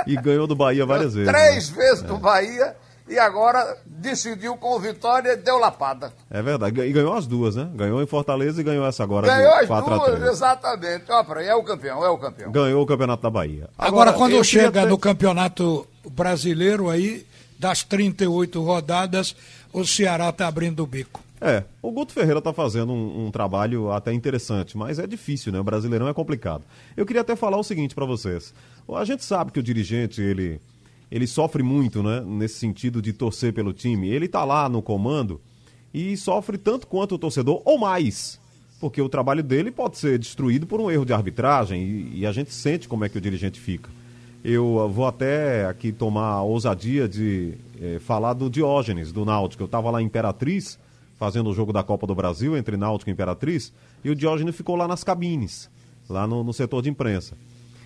e 0.08 0.16
ganhou 0.16 0.48
do 0.48 0.56
Bahia 0.56 0.86
várias 0.86 1.14
vezes. 1.14 1.32
Três 1.32 1.70
né? 1.70 1.76
vezes 1.76 2.04
do 2.04 2.18
Bahia 2.18 2.76
e 3.10 3.18
agora 3.20 3.78
decidiu 3.86 4.56
com 4.56 4.76
o 4.76 4.80
Vitória 4.80 5.34
e 5.34 5.38
deu 5.38 5.58
lapada. 5.58 6.14
É 6.30 6.42
verdade. 6.42 6.80
E 6.82 6.92
ganhou 6.94 7.14
as 7.14 7.26
duas, 7.28 7.56
né? 7.56 7.70
Ganhou 7.76 8.02
em 8.02 8.06
Fortaleza 8.06 8.62
e 8.62 8.64
ganhou 8.64 8.86
essa 8.86 9.04
agora. 9.04 9.28
Ganhou 9.28 9.54
as 9.56 9.68
4 9.68 9.94
a 9.94 9.98
duas, 9.98 10.10
3. 10.20 10.32
exatamente. 10.32 11.04
Ó, 11.12 11.24
peraí, 11.24 11.48
é 11.48 11.56
o 11.56 11.64
campeão, 11.64 12.06
é 12.06 12.10
o 12.10 12.18
campeão. 12.18 12.52
Ganhou 12.52 12.82
o 12.82 12.86
Campeonato 12.86 13.24
da 13.24 13.30
Bahia. 13.30 13.70
Agora, 13.78 14.14
quando 14.14 14.34
eu 14.34 14.44
chega 14.44 14.82
até- 14.82 14.86
no 14.90 14.98
campeonato 14.98 15.86
brasileiro 16.10 16.90
aí, 16.90 17.26
das 17.58 17.84
38 17.84 18.62
rodadas, 18.64 19.36
o 19.74 19.86
Ceará 19.86 20.30
está 20.30 20.48
abrindo 20.48 20.82
o 20.84 20.88
bico. 20.88 21.22
É, 21.42 21.64
o 21.82 21.90
Guto 21.92 22.12
Ferreira 22.14 22.42
tá 22.42 22.52
fazendo 22.52 22.92
um, 22.92 23.28
um 23.28 23.32
trabalho 23.32 23.92
até 23.92 24.12
interessante, 24.12 24.78
mas 24.78 25.00
é 25.00 25.08
difícil, 25.08 25.52
né? 25.54 25.60
O 25.60 25.64
Brasileirão 25.64 26.08
é 26.10 26.14
complicado. 26.14 26.64
Eu 26.98 27.06
queria 27.06 27.22
até 27.22 27.34
falar 27.36 27.58
o 27.58 27.64
seguinte 27.64 27.96
pra 27.96 28.06
vocês. 28.06 28.54
A 28.94 29.06
gente 29.06 29.24
sabe 29.24 29.52
que 29.52 29.60
o 29.60 29.64
dirigente, 29.64 30.22
ele, 30.22 30.60
ele 31.12 31.26
sofre 31.26 31.64
muito, 31.64 32.04
né? 32.04 32.22
Nesse 32.26 32.56
sentido 32.56 33.02
de 33.02 33.14
torcer 33.14 33.54
pelo 33.54 33.74
time. 33.74 34.10
Ele 34.10 34.28
tá 34.28 34.44
lá 34.44 34.70
no 34.70 34.82
comando 34.82 35.42
e 35.94 36.16
sofre 36.16 36.58
tanto 36.58 36.88
quanto 36.88 37.16
o 37.16 37.20
torcedor, 37.20 37.62
ou 37.66 37.80
mais. 37.80 38.40
Porque 38.80 39.02
o 39.02 39.10
trabalho 39.10 39.44
dele 39.44 39.72
pode 39.72 39.98
ser 39.98 40.18
destruído 40.20 40.66
por 40.66 40.80
um 40.80 40.90
erro 40.90 41.06
de 41.06 41.14
arbitragem 41.14 41.82
e, 41.82 42.20
e 42.20 42.26
a 42.26 42.32
gente 42.32 42.54
sente 42.54 42.88
como 42.88 43.04
é 43.04 43.10
que 43.10 43.18
o 43.18 43.22
dirigente 43.22 43.60
fica. 43.60 43.90
Eu 44.44 44.80
ah, 44.80 44.88
vou 44.88 45.06
até 45.06 45.66
aqui 45.66 45.92
tomar 45.92 46.32
a 46.32 46.42
ousadia 46.44 47.10
de 47.10 47.56
eh, 47.82 48.00
falar 48.00 48.34
do 48.34 48.50
Diógenes, 48.50 49.12
do 49.12 49.26
Náutico. 49.26 49.64
Eu 49.64 49.66
estava 49.66 49.92
lá 49.92 50.02
em 50.02 50.06
Imperatriz, 50.06 50.80
fazendo 51.18 51.50
o 51.50 51.54
jogo 51.54 51.74
da 51.74 51.84
Copa 51.84 52.08
do 52.08 52.16
Brasil 52.16 52.56
entre 52.56 52.78
Náutico 52.78 53.10
e 53.10 53.14
Imperatriz, 53.14 53.74
e 54.02 54.10
o 54.10 54.16
Diógenes 54.16 54.56
ficou 54.56 54.78
lá 54.78 54.88
nas 54.88 55.04
cabines, 55.04 55.70
lá 56.10 56.26
no, 56.26 56.42
no 56.42 56.54
setor 56.54 56.82
de 56.82 56.90
imprensa. 56.90 57.36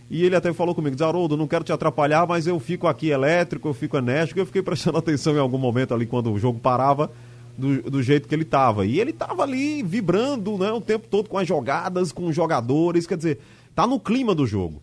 E 0.10 0.24
ele 0.26 0.36
até 0.36 0.54
falou 0.54 0.76
comigo, 0.76 1.02
Haroldo, 1.04 1.36
não 1.36 1.48
quero 1.48 1.63
te 1.63 1.72
atrapalhar, 1.72 2.28
mas 2.28 2.46
eu 2.46 2.60
fico 2.60 2.88
aqui 2.88 3.10
elétrico, 3.10 3.68
eu 3.68 3.74
fico 3.74 3.98
enérgico, 3.98 4.39
eu 4.39 4.46
fiquei 4.46 4.62
prestando 4.62 4.98
atenção 5.00 5.36
em 5.36 5.39
algum 5.39 5.58
momento 5.58 5.94
ali 5.94 6.06
quando 6.06 6.32
o 6.32 6.38
jogo 6.38 6.60
parava, 6.60 7.10
do, 7.58 7.82
do 7.84 8.04
jeito 8.04 8.28
que 8.28 8.36
ele 8.36 8.44
estava. 8.44 8.86
E 8.86 9.00
ele 9.00 9.12
estava 9.12 9.44
ali 9.44 9.82
vibrando 9.82 10.58
né, 10.58 10.72
o 10.72 10.82
tempo 10.82 11.08
todo 11.10 11.30
com 11.30 11.38
as 11.38 11.48
jogadas, 11.48 12.12
com 12.12 12.26
os 12.28 12.36
jogadores, 12.36 13.08
quer 13.08 13.18
dizer, 13.18 13.39
tá 13.74 13.88
no 13.88 14.00
clima 14.00 14.36
do 14.36 14.46
jogo. 14.46 14.82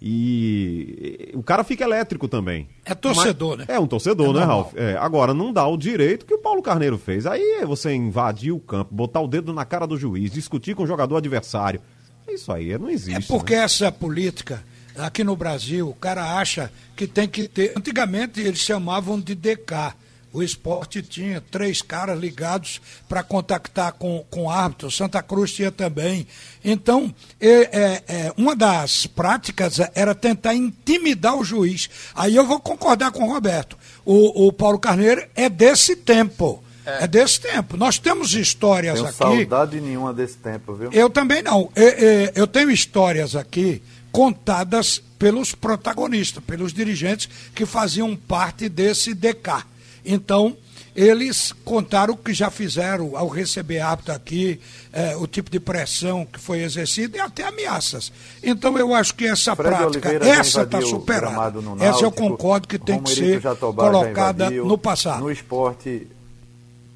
E 0.00 1.30
o 1.34 1.42
cara 1.42 1.64
fica 1.64 1.82
elétrico 1.84 2.28
também. 2.28 2.68
É 2.84 2.94
torcedor, 2.94 3.58
Mas- 3.58 3.66
né? 3.66 3.74
É 3.74 3.80
um 3.80 3.86
torcedor, 3.86 4.26
É 4.26 4.32
né, 4.32 4.38
normal. 4.40 4.62
Ralf? 4.62 4.74
É, 4.76 4.96
agora, 4.96 5.34
não 5.34 5.52
dá 5.52 5.66
o 5.66 5.76
direito 5.76 6.24
que 6.24 6.34
o 6.34 6.38
Paulo 6.38 6.62
Carneiro 6.62 6.96
fez. 6.96 7.26
Aí 7.26 7.64
você 7.66 7.92
invadir 7.94 8.52
o 8.52 8.60
campo, 8.60 8.94
botar 8.94 9.20
o 9.20 9.26
dedo 9.28 9.52
na 9.52 9.64
cara 9.64 9.86
do 9.86 9.96
juiz, 9.96 10.30
discutir 10.30 10.74
com 10.76 10.84
o 10.84 10.86
jogador 10.86 11.16
adversário. 11.16 11.80
Isso 12.28 12.52
aí 12.52 12.76
não 12.78 12.90
existe. 12.90 13.16
É 13.16 13.20
porque 13.20 13.56
né? 13.56 13.62
essa 13.62 13.90
política, 13.90 14.62
aqui 14.96 15.24
no 15.24 15.36
Brasil, 15.36 15.88
o 15.88 15.94
cara 15.94 16.38
acha 16.38 16.70
que 16.96 17.06
tem 17.06 17.28
que 17.28 17.48
ter. 17.48 17.72
Antigamente 17.76 18.40
eles 18.40 18.60
chamavam 18.60 19.20
de 19.20 19.34
DK. 19.34 19.94
O 20.30 20.42
esporte 20.42 21.00
tinha 21.00 21.40
três 21.40 21.80
caras 21.80 22.18
ligados 22.18 22.82
para 23.08 23.22
contactar 23.22 23.94
com, 23.94 24.24
com 24.30 24.50
árbitro, 24.50 24.90
Santa 24.90 25.22
Cruz 25.22 25.52
tinha 25.52 25.72
também. 25.72 26.26
Então, 26.62 27.14
é, 27.40 27.48
é, 27.48 28.02
é, 28.06 28.32
uma 28.36 28.54
das 28.54 29.06
práticas 29.06 29.78
era 29.94 30.14
tentar 30.14 30.54
intimidar 30.54 31.34
o 31.34 31.44
juiz. 31.44 31.88
Aí 32.14 32.36
eu 32.36 32.46
vou 32.46 32.60
concordar 32.60 33.10
com 33.10 33.24
o 33.24 33.32
Roberto. 33.32 33.78
O, 34.04 34.48
o 34.48 34.52
Paulo 34.52 34.78
Carneiro 34.78 35.26
é 35.34 35.48
desse 35.48 35.96
tempo. 35.96 36.62
É. 36.88 37.06
desse 37.06 37.40
tempo. 37.40 37.76
Nós 37.76 37.98
temos 37.98 38.34
histórias 38.34 38.94
Tenho 38.94 39.06
aqui. 39.08 39.16
saudade 39.16 39.80
nenhuma 39.80 40.12
desse 40.12 40.36
tempo, 40.36 40.74
viu? 40.74 40.90
Eu 40.92 41.10
também 41.10 41.42
não. 41.42 41.70
É, 41.76 41.84
é, 41.84 42.32
eu 42.34 42.46
tenho 42.46 42.70
histórias 42.70 43.36
aqui 43.36 43.82
contadas 44.10 45.02
pelos 45.18 45.54
protagonistas, 45.54 46.42
pelos 46.44 46.72
dirigentes 46.72 47.28
que 47.54 47.66
faziam 47.66 48.16
parte 48.16 48.68
desse 48.68 49.12
DK. 49.14 49.64
Então, 50.04 50.56
eles 50.98 51.52
contaram 51.64 52.14
o 52.14 52.16
que 52.16 52.34
já 52.34 52.50
fizeram 52.50 53.16
ao 53.16 53.28
receber 53.28 53.78
árbitro 53.78 54.12
aqui, 54.12 54.58
eh, 54.92 55.14
o 55.16 55.28
tipo 55.28 55.48
de 55.48 55.60
pressão 55.60 56.26
que 56.26 56.40
foi 56.40 56.60
exercida 56.62 57.18
e 57.18 57.20
até 57.20 57.44
ameaças. 57.46 58.10
Então 58.42 58.76
eu 58.76 58.92
acho 58.92 59.14
que 59.14 59.24
essa 59.24 59.54
Fred 59.54 59.76
prática, 59.76 60.08
Oliveira 60.08 60.36
essa 60.40 60.62
está 60.62 60.80
superada. 60.80 61.60
essa 61.78 62.02
eu 62.02 62.10
concordo 62.10 62.66
que 62.66 62.78
tem 62.80 63.00
que 63.00 63.10
Romerito 63.14 63.32
ser 63.34 63.40
Jatobá 63.40 63.84
colocada 63.84 64.46
invadiu. 64.46 64.66
no 64.66 64.76
passado. 64.76 65.20
No 65.20 65.30
esporte, 65.30 66.08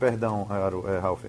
perdão, 0.07 0.49
Aro- 0.51 0.85
é, 0.89 0.99
Ralf, 0.99 1.23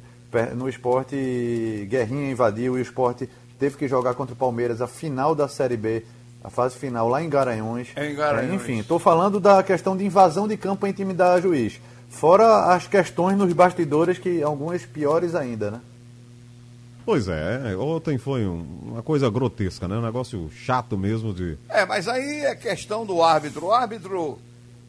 no 0.55 0.67
esporte 0.67 1.85
Guerrinha 1.87 2.31
invadiu 2.31 2.75
e 2.75 2.79
o 2.79 2.81
esporte 2.81 3.29
teve 3.59 3.77
que 3.77 3.87
jogar 3.87 4.15
contra 4.15 4.33
o 4.33 4.35
Palmeiras 4.35 4.81
a 4.81 4.87
final 4.87 5.35
da 5.35 5.47
Série 5.47 5.77
B, 5.77 6.03
a 6.43 6.49
fase 6.49 6.75
final 6.75 7.07
lá 7.07 7.21
em 7.21 7.29
Garanhuns. 7.29 7.89
Em 7.95 8.15
Garanhuns. 8.15 8.51
É, 8.51 8.55
enfim, 8.55 8.79
estou 8.79 8.97
falando 8.97 9.39
da 9.39 9.61
questão 9.61 9.95
de 9.95 10.03
invasão 10.03 10.47
de 10.47 10.57
campo 10.57 10.79
para 10.81 10.89
intimidar 10.89 11.39
juiz. 11.39 11.79
Fora 12.09 12.73
as 12.73 12.87
questões 12.87 13.37
nos 13.37 13.53
bastidores, 13.53 14.17
que 14.17 14.41
algumas 14.41 14.83
piores 14.83 15.35
ainda, 15.35 15.69
né? 15.69 15.79
Pois 17.05 17.27
é, 17.27 17.75
ontem 17.77 18.17
foi 18.17 18.47
um- 18.47 18.65
uma 18.85 19.03
coisa 19.03 19.29
grotesca, 19.29 19.87
né? 19.87 19.97
Um 19.97 20.01
negócio 20.01 20.49
chato 20.51 20.97
mesmo 20.97 21.31
de. 21.31 21.57
É, 21.69 21.85
mas 21.85 22.07
aí 22.07 22.45
é 22.45 22.55
questão 22.55 23.05
do 23.05 23.21
árbitro. 23.21 23.65
O 23.67 23.71
árbitro 23.71 24.39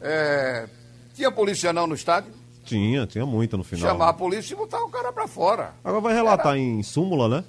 é, 0.01 0.65
tinha 1.13 1.31
polícia 1.31 1.71
não 1.71 1.85
no 1.85 1.93
estádio, 1.93 2.31
Tinha, 2.65 3.05
tinha 3.07 3.25
muita 3.25 3.55
no 3.57 3.63
final. 3.63 3.89
chamar 3.91 4.09
a 4.09 4.13
polícia 4.13 4.53
e 4.53 4.57
botar 4.57 4.83
o 4.83 4.89
cara 4.89 5.13
pra 5.13 5.27
fora. 5.27 5.73
Agora 5.83 6.01
vai 6.01 6.13
relatar 6.13 6.57
em 6.57 6.81
súmula, 6.83 7.27
né? 7.29 7.43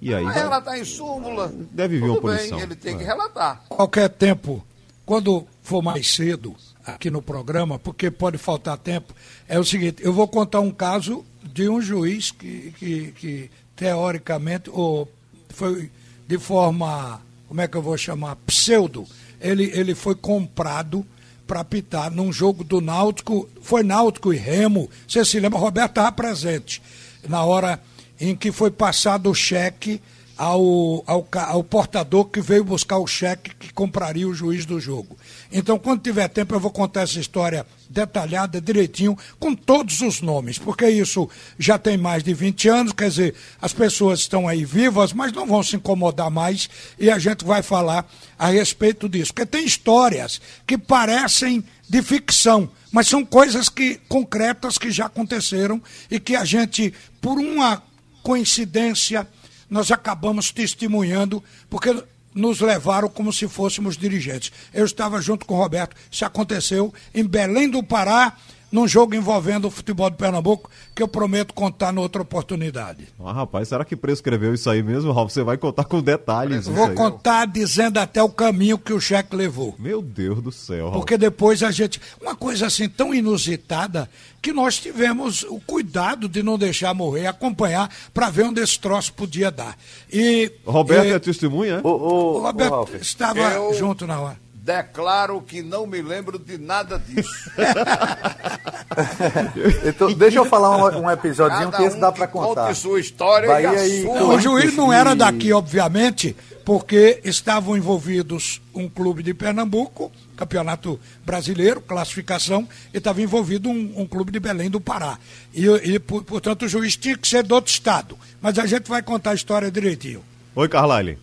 E 0.00 0.14
aí 0.14 0.24
Mas 0.24 0.34
vai- 0.34 0.42
relatar 0.44 0.78
em 0.78 0.84
súmula. 0.84 1.52
Deve 1.70 1.98
vir 1.98 2.08
uma 2.10 2.20
punição. 2.20 2.56
Bem, 2.58 2.66
ele 2.66 2.74
tem 2.76 2.96
que 2.96 3.04
É. 3.04 3.06
relatar. 3.06 3.64
qualquer 3.68 4.08
tempo, 4.08 4.64
quando 5.06 5.46
for 5.62 5.82
mais 5.82 6.12
cedo 6.14 6.54
aqui 6.84 7.10
no 7.10 7.22
programa, 7.22 7.78
porque 7.78 8.10
pode 8.10 8.38
faltar 8.38 8.76
tempo, 8.78 9.14
é 9.48 9.58
o 9.58 9.64
seguinte, 9.64 10.02
eu 10.02 10.12
vou 10.12 10.26
contar 10.26 10.58
um 10.60 10.70
caso 10.72 11.24
de 11.42 11.68
um 11.68 11.80
juiz 11.80 12.30
que, 12.32 12.72
que, 12.78 13.12
que 13.12 13.50
teoricamente, 13.76 14.70
ou 14.70 15.08
foi 15.50 15.90
de 16.26 16.38
forma, 16.38 17.20
como 17.48 17.60
é 17.60 17.68
que 17.68 17.76
eu 17.76 17.82
vou 17.82 17.96
chamar, 17.96 18.36
pseudo, 18.46 19.04
ele, 19.40 19.70
ele 19.74 19.94
foi 19.94 20.14
comprado 20.14 21.06
para 21.52 21.60
apitar 21.60 22.10
num 22.10 22.32
jogo 22.32 22.64
do 22.64 22.80
Náutico, 22.80 23.46
foi 23.60 23.82
Náutico 23.82 24.32
e 24.32 24.38
Remo, 24.38 24.88
você 25.06 25.22
se 25.22 25.38
lembra, 25.38 25.58
Roberto 25.58 25.90
estava 25.90 26.10
presente, 26.10 26.80
na 27.28 27.44
hora 27.44 27.78
em 28.18 28.34
que 28.34 28.50
foi 28.50 28.70
passado 28.70 29.28
o 29.28 29.34
cheque 29.34 30.00
ao, 30.34 31.04
ao, 31.06 31.28
ao 31.30 31.62
portador 31.62 32.24
que 32.24 32.40
veio 32.40 32.64
buscar 32.64 32.96
o 32.96 33.06
cheque 33.06 33.54
que 33.54 33.70
compraria 33.70 34.26
o 34.26 34.32
juiz 34.32 34.64
do 34.64 34.80
jogo. 34.80 35.14
Então, 35.52 35.78
quando 35.78 36.00
tiver 36.00 36.26
tempo, 36.28 36.54
eu 36.54 36.60
vou 36.60 36.70
contar 36.70 37.02
essa 37.02 37.20
história 37.20 37.66
detalhada, 37.92 38.60
direitinho, 38.60 39.16
com 39.38 39.54
todos 39.54 40.00
os 40.00 40.20
nomes, 40.20 40.58
porque 40.58 40.88
isso 40.88 41.28
já 41.58 41.78
tem 41.78 41.96
mais 41.96 42.24
de 42.24 42.32
20 42.32 42.68
anos, 42.68 42.92
quer 42.92 43.08
dizer, 43.08 43.34
as 43.60 43.72
pessoas 43.72 44.20
estão 44.20 44.48
aí 44.48 44.64
vivas, 44.64 45.12
mas 45.12 45.32
não 45.32 45.46
vão 45.46 45.62
se 45.62 45.76
incomodar 45.76 46.30
mais 46.30 46.68
e 46.98 47.10
a 47.10 47.18
gente 47.18 47.44
vai 47.44 47.62
falar 47.62 48.10
a 48.38 48.48
respeito 48.48 49.08
disso. 49.08 49.32
Porque 49.32 49.46
tem 49.46 49.64
histórias 49.64 50.40
que 50.66 50.78
parecem 50.78 51.62
de 51.88 52.02
ficção, 52.02 52.70
mas 52.90 53.06
são 53.06 53.24
coisas 53.24 53.68
que 53.68 54.00
concretas 54.08 54.78
que 54.78 54.90
já 54.90 55.06
aconteceram 55.06 55.80
e 56.10 56.18
que 56.18 56.34
a 56.34 56.44
gente, 56.44 56.92
por 57.20 57.38
uma 57.38 57.82
coincidência, 58.22 59.28
nós 59.68 59.90
acabamos 59.90 60.50
testemunhando, 60.50 61.42
porque 61.68 61.94
nos 62.34 62.60
levaram 62.60 63.08
como 63.08 63.32
se 63.32 63.46
fôssemos 63.48 63.96
dirigentes. 63.96 64.52
Eu 64.72 64.84
estava 64.84 65.20
junto 65.20 65.44
com 65.46 65.54
o 65.54 65.58
Roberto, 65.58 65.96
isso 66.10 66.24
aconteceu 66.24 66.92
em 67.14 67.24
Belém 67.24 67.68
do 67.68 67.82
Pará, 67.82 68.36
num 68.72 68.88
jogo 68.88 69.14
envolvendo 69.14 69.66
o 69.68 69.70
futebol 69.70 70.08
de 70.10 70.16
Pernambuco, 70.16 70.70
que 70.94 71.02
eu 71.02 71.06
prometo 71.06 71.52
contar 71.52 71.92
noutra 71.92 72.22
oportunidade. 72.22 73.06
Ah, 73.22 73.32
rapaz, 73.32 73.68
será 73.68 73.84
que 73.84 73.94
prescreveu 73.94 74.54
isso 74.54 74.68
aí 74.70 74.82
mesmo, 74.82 75.12
Ralf? 75.12 75.30
Você 75.30 75.42
vai 75.42 75.58
contar 75.58 75.84
com 75.84 76.00
detalhes. 76.02 76.62
isso 76.62 76.72
Vou 76.72 76.86
aí. 76.86 76.94
contar 76.94 77.46
dizendo 77.46 77.98
até 77.98 78.22
o 78.22 78.30
caminho 78.30 78.78
que 78.78 78.92
o 78.92 79.00
cheque 79.00 79.36
levou. 79.36 79.74
Meu 79.78 80.00
Deus 80.00 80.40
do 80.42 80.50
céu, 80.50 80.86
Ralf. 80.86 80.96
Porque 80.96 81.18
depois 81.18 81.62
a 81.62 81.70
gente. 81.70 82.00
Uma 82.20 82.34
coisa 82.34 82.66
assim 82.66 82.88
tão 82.88 83.14
inusitada 83.14 84.08
que 84.40 84.52
nós 84.52 84.78
tivemos 84.78 85.42
o 85.44 85.60
cuidado 85.60 86.28
de 86.28 86.42
não 86.42 86.58
deixar 86.58 86.92
morrer, 86.94 87.26
acompanhar, 87.26 87.88
para 88.12 88.30
ver 88.30 88.44
onde 88.44 88.60
esse 88.60 88.78
troço 88.78 89.12
podia 89.12 89.50
dar. 89.50 89.76
E. 90.12 90.50
Roberto 90.64 91.06
e- 91.06 91.12
é 91.12 91.18
testemunha, 91.18 91.74
é? 91.74 91.86
Ô, 91.86 91.90
ô, 91.90 91.94
o 91.94 92.36
ô, 92.38 92.42
Roberto 92.42 92.70
Ralf, 92.70 92.94
estava 92.94 93.38
Eu- 93.38 93.74
junto 93.74 94.06
na 94.06 94.18
hora. 94.20 94.41
Declaro 94.62 95.42
que 95.42 95.60
não 95.60 95.88
me 95.88 96.00
lembro 96.00 96.38
de 96.38 96.56
nada 96.56 96.96
disso. 96.96 97.50
então, 99.84 100.12
deixa 100.12 100.38
eu 100.38 100.44
falar 100.44 100.76
um, 100.76 101.00
um 101.02 101.10
episódiozinho 101.10 101.70
Cada 101.72 101.82
que 101.82 101.88
esse 101.88 101.96
um 101.96 102.00
dá 102.00 102.12
para 102.12 102.28
contar. 102.28 102.68
conte 102.68 102.78
sua 102.78 103.00
história 103.00 103.48
Bahia 103.48 103.72
e 103.86 104.00
a 104.00 104.02
sua. 104.06 104.34
O 104.36 104.40
juiz 104.40 104.76
não 104.76 104.92
era 104.92 105.16
daqui, 105.16 105.52
obviamente, 105.52 106.36
porque 106.64 107.20
estavam 107.24 107.76
envolvidos 107.76 108.62
um 108.72 108.88
clube 108.88 109.20
de 109.24 109.34
Pernambuco, 109.34 110.12
campeonato 110.36 110.98
brasileiro, 111.26 111.80
classificação, 111.80 112.68
e 112.94 112.98
estava 112.98 113.20
envolvido 113.20 113.68
um, 113.68 113.92
um 113.96 114.06
clube 114.06 114.30
de 114.30 114.38
Belém 114.38 114.70
do 114.70 114.80
Pará. 114.80 115.18
E, 115.52 115.66
e, 115.66 115.98
por- 115.98 116.22
portanto, 116.22 116.66
o 116.66 116.68
juiz 116.68 116.96
tinha 116.96 117.18
que 117.18 117.26
ser 117.26 117.42
do 117.42 117.56
outro 117.56 117.72
estado. 117.72 118.16
Mas 118.40 118.56
a 118.60 118.66
gente 118.66 118.88
vai 118.88 119.02
contar 119.02 119.32
a 119.32 119.34
história 119.34 119.72
direitinho. 119.72 120.22
Oi, 120.54 120.68
Carlyle. 120.68 121.18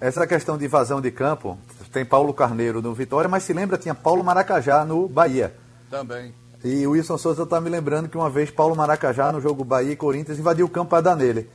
Essa 0.00 0.26
questão 0.26 0.56
de 0.56 0.64
invasão 0.64 1.00
de 1.00 1.10
campo, 1.10 1.58
tem 1.88 2.04
Paulo 2.04 2.32
Carneiro 2.34 2.82
no 2.82 2.94
Vitória, 2.94 3.28
mas 3.28 3.42
se 3.42 3.52
lembra, 3.52 3.78
tinha 3.78 3.94
Paulo 3.94 4.22
Maracajá 4.22 4.84
no 4.84 5.08
Bahia. 5.08 5.54
Também. 5.90 6.34
E 6.64 6.86
o 6.86 6.90
Wilson 6.90 7.16
Souza 7.18 7.46
tá 7.46 7.60
me 7.60 7.70
lembrando 7.70 8.08
que 8.08 8.16
uma 8.16 8.28
vez 8.28 8.50
Paulo 8.50 8.74
Maracajá, 8.74 9.30
no 9.32 9.40
jogo 9.40 9.64
Bahia 9.64 9.92
e 9.92 9.96
Corinthians, 9.96 10.38
invadiu 10.38 10.66
o 10.66 10.68
campo 10.68 10.90
para 10.90 11.02
dar 11.02 11.16
nele. 11.16 11.48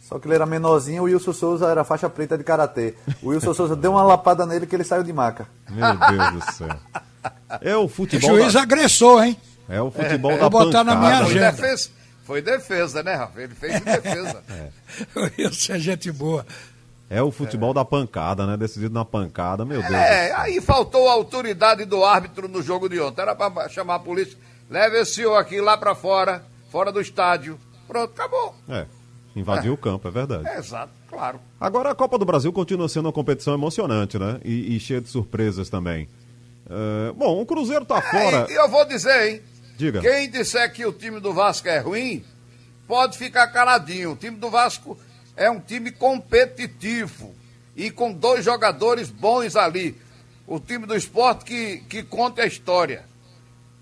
Só 0.00 0.20
que 0.20 0.28
ele 0.28 0.36
era 0.36 0.46
menorzinho, 0.46 1.02
o 1.02 1.06
Wilson 1.06 1.32
Souza 1.32 1.66
era 1.66 1.82
faixa 1.82 2.08
preta 2.08 2.38
de 2.38 2.44
karatê. 2.44 2.94
O 3.22 3.30
Wilson 3.30 3.52
Souza 3.52 3.74
deu 3.74 3.90
uma 3.90 4.04
lapada 4.04 4.46
nele 4.46 4.66
que 4.66 4.76
ele 4.76 4.84
saiu 4.84 5.02
de 5.02 5.12
maca. 5.12 5.48
Meu 5.68 5.96
Deus 5.96 6.32
do 6.32 6.52
céu. 6.52 6.68
É 7.60 7.76
o 7.76 7.88
futebol. 7.88 8.30
juiz 8.30 8.52
da... 8.52 8.62
agressor, 8.62 9.24
hein? 9.24 9.36
É 9.68 9.80
o 9.80 9.90
futebol 9.90 10.30
da 10.32 10.48
Vou 10.48 10.50
botar 10.50 10.84
na 10.84 10.94
minha 10.94 11.10
pancada. 11.10 11.26
Foi 11.26 11.38
agenda. 11.38 11.52
defesa. 11.52 11.90
Foi 12.24 12.42
defesa, 12.42 13.02
né, 13.02 13.14
Rafa? 13.14 13.40
Ele 13.40 13.54
fez 13.54 13.74
de 13.74 13.84
defesa. 13.84 14.42
Isso 15.38 15.72
é 15.72 15.78
gente 15.78 16.12
boa. 16.12 16.46
É 17.08 17.22
o 17.22 17.30
futebol 17.30 17.72
da 17.72 17.84
pancada, 17.84 18.46
né? 18.46 18.56
Decidido 18.56 18.92
na 18.92 19.04
pancada, 19.04 19.64
meu 19.64 19.80
Deus. 19.80 19.94
É, 19.94 20.32
aí 20.34 20.60
faltou 20.60 21.08
a 21.08 21.12
autoridade 21.12 21.84
do 21.84 22.04
árbitro 22.04 22.48
no 22.48 22.60
jogo 22.62 22.88
de 22.88 23.00
ontem. 23.00 23.22
Era 23.22 23.34
pra 23.34 23.68
chamar 23.68 23.96
a 23.96 23.98
polícia. 24.00 24.36
Leve 24.68 25.00
esse 25.00 25.14
senhor 25.14 25.36
aqui 25.36 25.60
lá 25.60 25.76
pra 25.76 25.94
fora, 25.94 26.44
fora 26.70 26.90
do 26.90 27.00
estádio. 27.00 27.58
Pronto, 27.86 28.10
acabou. 28.10 28.54
É. 28.68 28.86
Invadiu 29.36 29.74
o 29.74 29.76
campo, 29.76 30.08
é 30.08 30.10
verdade. 30.10 30.48
É, 30.48 30.58
exato, 30.58 30.92
claro. 31.08 31.38
Agora 31.60 31.90
a 31.90 31.94
Copa 31.94 32.18
do 32.18 32.24
Brasil 32.24 32.52
continua 32.52 32.88
sendo 32.88 33.06
uma 33.06 33.12
competição 33.12 33.54
emocionante, 33.54 34.18
né? 34.18 34.40
E, 34.44 34.74
e 34.74 34.80
cheia 34.80 35.00
de 35.00 35.08
surpresas 35.08 35.68
também. 35.68 36.08
É, 36.68 37.12
bom, 37.12 37.40
o 37.40 37.46
Cruzeiro 37.46 37.84
tá 37.84 38.00
fora. 38.00 38.46
É, 38.48 38.52
e 38.52 38.54
eu 38.56 38.68
vou 38.68 38.84
dizer, 38.84 39.28
hein? 39.28 39.42
Diga. 39.76 40.00
Quem 40.00 40.28
disser 40.30 40.72
que 40.72 40.84
o 40.86 40.92
time 40.92 41.20
do 41.20 41.32
Vasco 41.32 41.68
é 41.68 41.78
ruim, 41.78 42.24
pode 42.88 43.18
ficar 43.18 43.46
caladinho. 43.48 44.12
O 44.12 44.16
time 44.16 44.36
do 44.36 44.50
Vasco 44.50 44.98
é 45.36 45.50
um 45.50 45.60
time 45.60 45.90
competitivo 45.92 47.34
e 47.76 47.90
com 47.90 48.12
dois 48.12 48.44
jogadores 48.44 49.10
bons 49.10 49.54
ali. 49.56 49.96
O 50.46 50.58
time 50.60 50.86
do 50.86 50.94
esporte 50.96 51.44
que, 51.44 51.78
que 51.88 52.02
conta 52.02 52.42
a 52.42 52.46
história. 52.46 53.04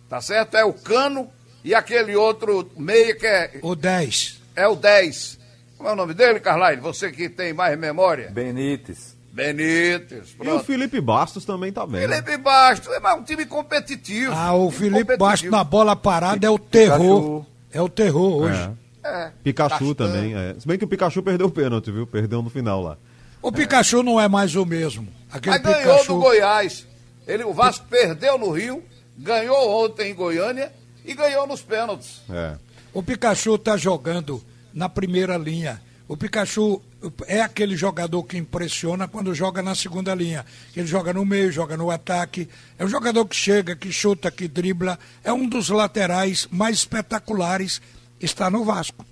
Tá 0.09 0.21
certo? 0.21 0.57
É 0.57 0.65
o 0.65 0.73
Cano 0.73 1.29
e 1.63 1.75
aquele 1.75 2.17
outro 2.17 2.71
meia 2.77 3.15
que 3.15 3.27
é, 3.27 3.59
O 3.63 3.75
10. 3.75 4.41
é 4.57 4.67
o 4.67 4.75
10. 4.75 5.39
Como 5.77 5.89
é 5.89 5.93
o 5.93 5.97
nome 5.97 6.15
dele, 6.15 6.41
Carlyle? 6.41 6.81
Você 6.81 7.11
que 7.13 7.29
tem 7.29 7.53
mais 7.53 7.79
memória? 7.79 8.31
Benítez. 8.31 9.15
Benítez. 9.33 10.31
E 10.31 10.35
o 10.35 10.45
Pronto. 10.45 10.65
Felipe 10.65 11.01
Bastos 11.01 11.45
também 11.45 11.73
tá 11.73 11.87
bem. 11.87 12.09
Felipe 12.09 12.37
Bastos, 12.39 12.93
é 12.95 13.01
mais 13.01 13.19
um 13.19 13.25
time 13.25 13.45
competitivo. 13.45 14.33
Ah, 14.33 14.55
o 14.55 14.71
time 14.71 14.91
Felipe. 14.91 15.17
Bastos 15.17 15.51
na 15.51 15.65
bola 15.65 15.95
parada 15.97 16.47
é 16.47 16.51
o 16.51 16.59
terror. 16.59 17.45
É 17.73 17.83
o 17.83 17.89
terror 17.89 18.43
hoje. 18.45 18.61
É. 18.61 18.84
É, 19.05 19.31
Pikachu 19.43 19.95
Castan. 19.95 19.95
também, 19.95 20.35
é. 20.35 20.55
Se 20.59 20.67
bem 20.67 20.79
que 20.79 20.85
o 20.85 20.89
Pikachu 20.89 21.23
perdeu 21.23 21.47
o 21.49 21.51
pênalti, 21.51 21.91
viu? 21.91 22.07
Perdeu 22.07 22.41
no 22.43 22.49
final 22.49 22.83
lá. 22.83 22.97
O 23.43 23.53
Pikachu 23.53 24.03
não 24.03 24.19
é 24.19 24.27
mais 24.27 24.57
o 24.57 24.65
mesmo. 24.65 25.07
Aquele 25.31 25.59
Mas 25.59 25.63
ganhou 25.63 25.93
Pikachu. 25.99 26.13
do 26.15 26.21
Goiás. 26.21 26.87
Ele, 27.27 27.45
o 27.45 27.53
Vasco 27.53 27.87
perdeu 27.89 28.39
no 28.39 28.51
Rio, 28.51 28.83
ganhou 29.19 29.85
ontem 29.85 30.11
em 30.11 30.15
Goiânia 30.15 30.73
e 31.05 31.15
ganhou 31.15 31.47
nos 31.47 31.61
pênaltis. 31.61 32.23
É. 32.31 32.57
O 32.93 33.03
Pikachu 33.03 33.57
está 33.57 33.77
jogando 33.77 34.43
na 34.73 34.89
primeira 34.89 35.37
linha. 35.37 35.81
O 36.09 36.17
Pikachu 36.17 36.83
é 37.27 37.41
aquele 37.41 37.77
jogador 37.77 38.23
que 38.25 38.37
impressiona 38.37 39.09
quando 39.09 39.35
joga 39.35 39.63
na 39.63 39.75
segunda 39.75 40.15
linha. 40.15 40.45
Ele 40.77 40.87
joga 40.87 41.13
no 41.13 41.25
meio, 41.25 41.51
joga 41.53 41.77
no 41.77 41.91
ataque. 41.91 42.49
É 42.79 42.85
um 42.85 42.89
jogador 42.89 43.25
que 43.27 43.37
chega, 43.37 43.75
que 43.77 43.91
chuta, 43.93 44.31
que 44.31 44.47
dribla. 44.49 44.99
É 45.23 45.33
um 45.33 45.47
dos 45.49 45.69
laterais 45.69 46.47
mais 46.51 46.77
espetaculares. 46.79 47.81
Está 48.21 48.51
no 48.51 48.65
Vasco. 48.65 49.05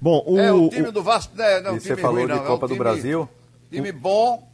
Bom, 0.00 0.22
o, 0.26 0.38
é, 0.38 0.52
o 0.52 0.68
time 0.68 0.88
o- 0.88 0.92
do 0.92 1.02
Vasco 1.02 1.32
não 1.36 1.44
é, 1.44 1.60
não 1.60 1.70
é 1.70 1.72
um 1.72 1.76
E 1.76 1.80
você 1.80 1.88
time 1.90 2.02
falou 2.02 2.16
ruim, 2.18 2.26
de 2.26 2.32
não. 2.34 2.38
é 2.38 2.42
um 2.42 2.46
Copa 2.46 2.66
do 2.66 2.74
time- 2.74 2.78
Brasil? 2.78 3.28
Time 3.70 3.92
bom, 3.92 4.46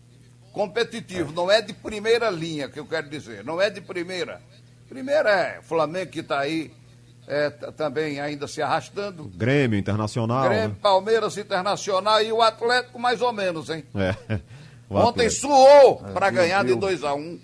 competitivo. 0.52 1.32
Não 1.32 1.50
é 1.50 1.60
de 1.60 1.72
primeira 1.72 2.30
linha, 2.30 2.68
que 2.68 2.78
eu 2.78 2.86
quero 2.86 3.08
dizer. 3.08 3.44
Não 3.44 3.60
é 3.60 3.68
de 3.70 3.80
primeira. 3.80 4.40
Primeira 4.88 5.30
é 5.30 5.60
Flamengo 5.62 6.10
que 6.10 6.20
está 6.20 6.38
aí 6.40 6.70
é, 7.26 7.50
também 7.50 8.20
ainda 8.20 8.46
se 8.46 8.60
arrastando. 8.62 9.24
Grêmio 9.34 9.78
Internacional. 9.78 10.44
Grêmio, 10.48 10.68
né? 10.70 10.76
Palmeiras 10.82 11.36
Internacional 11.38 12.22
e 12.22 12.32
o 12.32 12.42
Atlético 12.42 12.98
mais 12.98 13.20
ou 13.22 13.32
menos, 13.32 13.68
hein? 13.70 13.84
É. 13.94 14.38
O 14.90 14.96
Ontem 14.96 15.24
Atlético. 15.26 15.40
suou 15.46 15.96
para 16.12 16.28
viu, 16.28 16.42
ganhar 16.42 16.60
de 16.60 16.66
viu? 16.72 16.76
2 16.76 17.02
a 17.02 17.14
1 17.14 17.18
um 17.18 17.40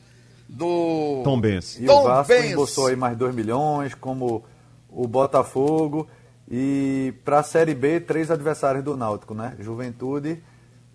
do 0.47 1.23
Tom 1.25 1.41
Benz. 1.41 1.79
E 1.81 1.87
Tom 1.87 2.01
o 2.01 2.05
Vasco 2.05 2.31
Benz. 2.35 2.53
embolsou 2.53 2.89
aí 2.89 2.97
mais 2.97 3.17
2 3.17 3.35
milhões, 3.35 3.95
como 3.95 4.45
o 4.91 5.09
Botafogo. 5.09 6.07
E 6.51 7.13
para 7.25 7.41
a 7.41 7.43
Série 7.43 7.75
B, 7.75 8.01
três 8.01 8.31
adversários 8.31 8.83
do 8.83 8.97
Náutico, 8.97 9.35
né? 9.35 9.55
Juventude, 9.61 10.43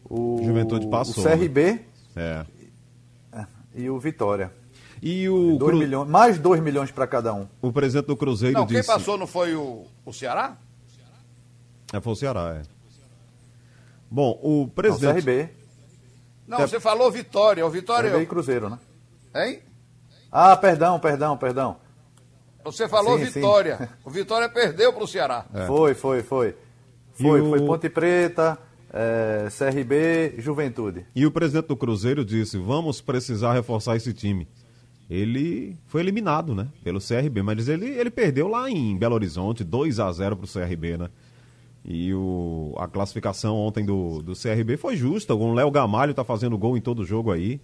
o, 0.09 0.41
Juventude 0.43 0.87
passou, 0.87 1.23
o 1.23 1.27
CRB 1.27 1.81
É. 2.15 2.45
e 3.75 3.89
o 3.89 3.99
Vitória. 3.99 4.51
E 5.01 5.27
o, 5.29 5.57
Dois 5.57 5.71
Cru- 5.71 5.79
milhões, 5.79 6.09
mais 6.09 6.39
2 6.39 6.61
milhões 6.61 6.89
para 6.89 7.05
cada 7.05 7.33
um. 7.33 7.47
o 7.61 7.71
presidente 7.71 8.07
do 8.07 8.15
Cruzeiro 8.17 8.57
Não, 8.57 8.65
quem 8.65 8.77
disse. 8.77 8.87
passou 8.87 9.17
não 9.17 9.27
foi 9.27 9.53
o, 9.55 9.85
o 10.05 10.13
Ceará? 10.13 10.57
É, 11.91 11.99
foi 12.01 12.13
o 12.13 12.15
Ceará, 12.15 12.55
é. 12.59 12.61
Bom, 14.09 14.39
o 14.41 14.61
Não, 14.61 14.69
presidente. 14.69 15.21
CRB. 15.23 15.49
Não, 16.47 16.59
É. 16.59 16.67
você 16.67 16.79
falou 16.79 17.11
Vitória. 17.11 17.65
O 17.65 17.69
Vitória. 17.69 18.09
CRB 18.09 18.23
e 18.23 18.27
Cruzeiro, 18.27 18.69
né? 18.69 18.79
Hein? 19.35 19.59
Ah, 20.31 20.55
perdão, 20.57 20.99
perdão, 20.99 21.37
perdão. 21.37 21.77
Você 22.63 22.87
falou 22.87 23.17
Sim, 23.17 23.25
sim. 23.25 23.31
Vitória. 23.39 23.89
O 24.05 24.09
Vitória 24.09 24.47
perdeu 24.49 24.91
para 24.93 25.03
o 25.03 25.07
Ceará. 25.07 25.45
Foi, 25.67 25.93
foi, 25.93 26.21
foi. 26.23 26.47
É. 26.49 26.53
E 27.19 27.23
Foi, 27.23 27.41
o- 27.41 27.49
foi 27.49 27.61
Ponte 27.65 27.89
Preta, 27.89 28.57
eh, 28.91 29.47
CRB, 29.57 30.35
Juventude. 30.39 31.05
E 31.15 31.25
o 31.25 31.31
presidente 31.31 31.67
do 31.67 31.77
Cruzeiro 31.77 32.23
disse: 32.25 32.57
vamos 32.57 33.01
precisar 33.01 33.53
reforçar 33.53 33.95
esse 33.95 34.13
time. 34.13 34.47
Ele 35.09 35.77
foi 35.87 36.01
eliminado, 36.01 36.55
né? 36.55 36.67
Pelo 36.83 36.99
CRB, 36.99 37.43
mas 37.43 37.67
ele, 37.67 37.85
ele 37.87 38.09
perdeu 38.09 38.47
lá 38.47 38.69
em 38.69 38.97
Belo 38.97 39.13
Horizonte, 39.15 39.63
2 39.63 39.99
a 39.99 40.11
0 40.11 40.35
pro 40.37 40.47
CRB, 40.47 40.97
né? 40.97 41.09
E 41.85 42.13
o, 42.13 42.73
a 42.77 42.87
classificação 42.87 43.57
ontem 43.57 43.85
do, 43.85 44.21
do 44.23 44.33
CRB 44.33 44.77
foi 44.77 44.95
justa. 44.95 45.35
O 45.35 45.53
Léo 45.53 45.69
Gamalho 45.69 46.13
tá 46.13 46.23
fazendo 46.23 46.57
gol 46.57 46.77
em 46.77 46.81
todo 46.81 47.03
jogo 47.05 47.31
aí. 47.31 47.59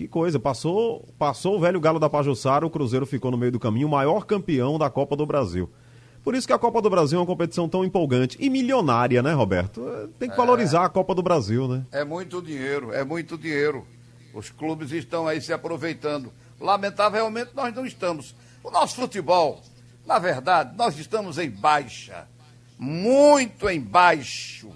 Que 0.00 0.08
coisa, 0.08 0.40
passou, 0.40 1.06
passou 1.18 1.56
o 1.56 1.60
velho 1.60 1.78
Galo 1.78 2.00
da 2.00 2.08
Pajussara, 2.08 2.64
o 2.64 2.70
Cruzeiro 2.70 3.04
ficou 3.04 3.30
no 3.30 3.36
meio 3.36 3.52
do 3.52 3.60
caminho, 3.60 3.86
o 3.86 3.90
maior 3.90 4.24
campeão 4.24 4.78
da 4.78 4.88
Copa 4.88 5.14
do 5.14 5.26
Brasil. 5.26 5.70
Por 6.24 6.34
isso 6.34 6.46
que 6.46 6.54
a 6.54 6.58
Copa 6.58 6.80
do 6.80 6.88
Brasil 6.88 7.18
é 7.18 7.20
uma 7.20 7.26
competição 7.26 7.68
tão 7.68 7.84
empolgante 7.84 8.34
e 8.40 8.48
milionária, 8.48 9.22
né, 9.22 9.34
Roberto? 9.34 9.86
É, 9.86 10.08
Tem 10.18 10.30
que 10.30 10.36
valorizar 10.38 10.86
a 10.86 10.88
Copa 10.88 11.14
do 11.14 11.22
Brasil, 11.22 11.68
né? 11.68 11.84
É 11.92 12.02
muito 12.02 12.40
dinheiro, 12.40 12.94
é 12.94 13.04
muito 13.04 13.36
dinheiro. 13.36 13.86
Os 14.32 14.48
clubes 14.48 14.90
estão 14.90 15.28
aí 15.28 15.38
se 15.38 15.52
aproveitando. 15.52 16.32
Lamentavelmente, 16.58 17.50
nós 17.54 17.74
não 17.74 17.84
estamos. 17.84 18.34
O 18.64 18.70
nosso 18.70 18.96
futebol, 18.96 19.60
na 20.06 20.18
verdade, 20.18 20.74
nós 20.78 20.98
estamos 20.98 21.36
em 21.36 21.50
baixa. 21.50 22.26
Muito 22.78 23.68
em 23.68 23.78
baixo. 23.78 24.70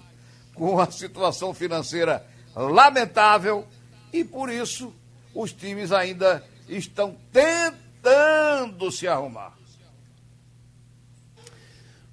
Com 0.53 0.79
a 0.79 0.85
situação 0.91 1.51
financeira 1.51 2.23
lamentável. 2.55 3.65
E 4.13 4.23
por 4.23 4.51
isso, 4.51 4.93
os 5.35 5.51
times 5.51 5.91
ainda 5.91 6.41
estão 6.67 7.15
tentando 7.31 8.89
se 8.91 9.07
arrumar. 9.07 9.53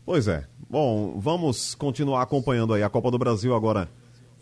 Pois 0.04 0.26
é. 0.26 0.44
Bom, 0.68 1.18
vamos 1.18 1.74
continuar 1.74 2.22
acompanhando 2.22 2.74
aí. 2.74 2.82
A 2.82 2.90
Copa 2.90 3.10
do 3.10 3.18
Brasil 3.18 3.54
agora 3.54 3.88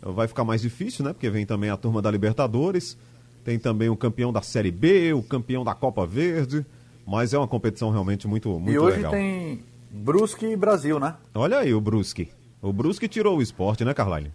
vai 0.01 0.27
ficar 0.27 0.43
mais 0.43 0.61
difícil, 0.61 1.05
né? 1.05 1.13
Porque 1.13 1.29
vem 1.29 1.45
também 1.45 1.69
a 1.69 1.77
turma 1.77 2.01
da 2.01 2.09
Libertadores. 2.09 2.97
Tem 3.43 3.59
também 3.59 3.89
o 3.89 3.95
campeão 3.95 4.33
da 4.33 4.41
Série 4.41 4.71
B, 4.71 5.13
o 5.13 5.21
campeão 5.21 5.63
da 5.63 5.75
Copa 5.75 6.05
Verde. 6.05 6.65
Mas 7.05 7.33
é 7.33 7.37
uma 7.37 7.47
competição 7.47 7.91
realmente 7.91 8.27
muito, 8.27 8.49
muito 8.59 8.71
e 8.71 8.79
hoje 8.79 8.97
legal. 8.97 9.11
tem 9.11 9.63
Brusque 9.91 10.45
e 10.45 10.55
Brasil, 10.55 10.99
né? 10.99 11.15
Olha 11.35 11.59
aí 11.59 11.73
o 11.73 11.81
Brusque. 11.81 12.29
O 12.61 12.71
Brusque 12.71 13.07
tirou 13.07 13.37
o 13.37 13.41
esporte, 13.41 13.83
né, 13.83 13.93
Carline? 13.93 14.31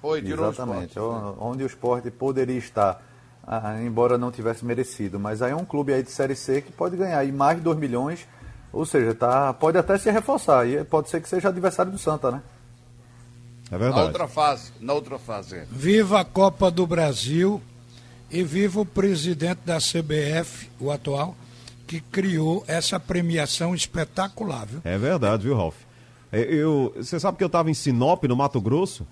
Foi, 0.00 0.22
tirou 0.22 0.46
o 0.46 0.48
Exatamente. 0.50 0.88
esporte. 0.90 0.98
o- 0.98 1.44
Onde 1.44 1.62
o 1.62 1.66
esporte 1.66 2.10
poderia 2.10 2.56
estar, 2.58 3.02
ah, 3.46 3.80
embora 3.82 4.16
não 4.16 4.30
tivesse 4.30 4.64
merecido. 4.64 5.18
Mas 5.20 5.42
aí 5.42 5.52
é 5.52 5.56
um 5.56 5.64
clube 5.64 5.92
aí 5.92 6.02
de 6.02 6.10
Série 6.10 6.34
C 6.36 6.62
que 6.62 6.72
pode 6.72 6.96
ganhar 6.96 7.18
aí 7.18 7.30
mais 7.30 7.58
de 7.58 7.62
2 7.64 7.76
milhões. 7.78 8.26
Ou 8.72 8.86
seja, 8.86 9.14
tá, 9.14 9.52
pode 9.52 9.76
até 9.76 9.98
se 9.98 10.10
reforçar. 10.10 10.66
E 10.66 10.82
pode 10.84 11.10
ser 11.10 11.20
que 11.20 11.28
seja 11.28 11.48
adversário 11.48 11.90
do 11.92 11.98
Santa, 11.98 12.30
né? 12.30 12.40
É 13.68 13.72
Na 13.72 13.78
verdade. 13.78 14.02
outra 14.06 14.26
fase, 14.28 14.72
na 14.80 14.92
outra 14.94 15.18
fase. 15.18 15.62
Viva 15.70 16.20
a 16.20 16.24
Copa 16.24 16.70
do 16.70 16.86
Brasil 16.86 17.60
e 18.30 18.42
viva 18.42 18.80
o 18.80 18.86
presidente 18.86 19.60
da 19.64 19.78
CBF, 19.78 20.70
o 20.80 20.90
atual, 20.90 21.36
que 21.86 22.00
criou 22.00 22.64
essa 22.66 22.98
premiação 22.98 23.74
espetacular, 23.74 24.66
viu? 24.66 24.80
É 24.84 24.96
verdade, 24.98 25.42
viu, 25.44 25.56
Ralf? 25.56 25.76
É, 26.32 26.40
Eu, 26.42 26.92
você 26.96 27.18
sabe 27.18 27.36
que 27.38 27.44
eu 27.44 27.48
estava 27.48 27.70
em 27.70 27.74
Sinop, 27.74 28.22
no 28.24 28.36
Mato 28.36 28.60
Grosso, 28.60 29.06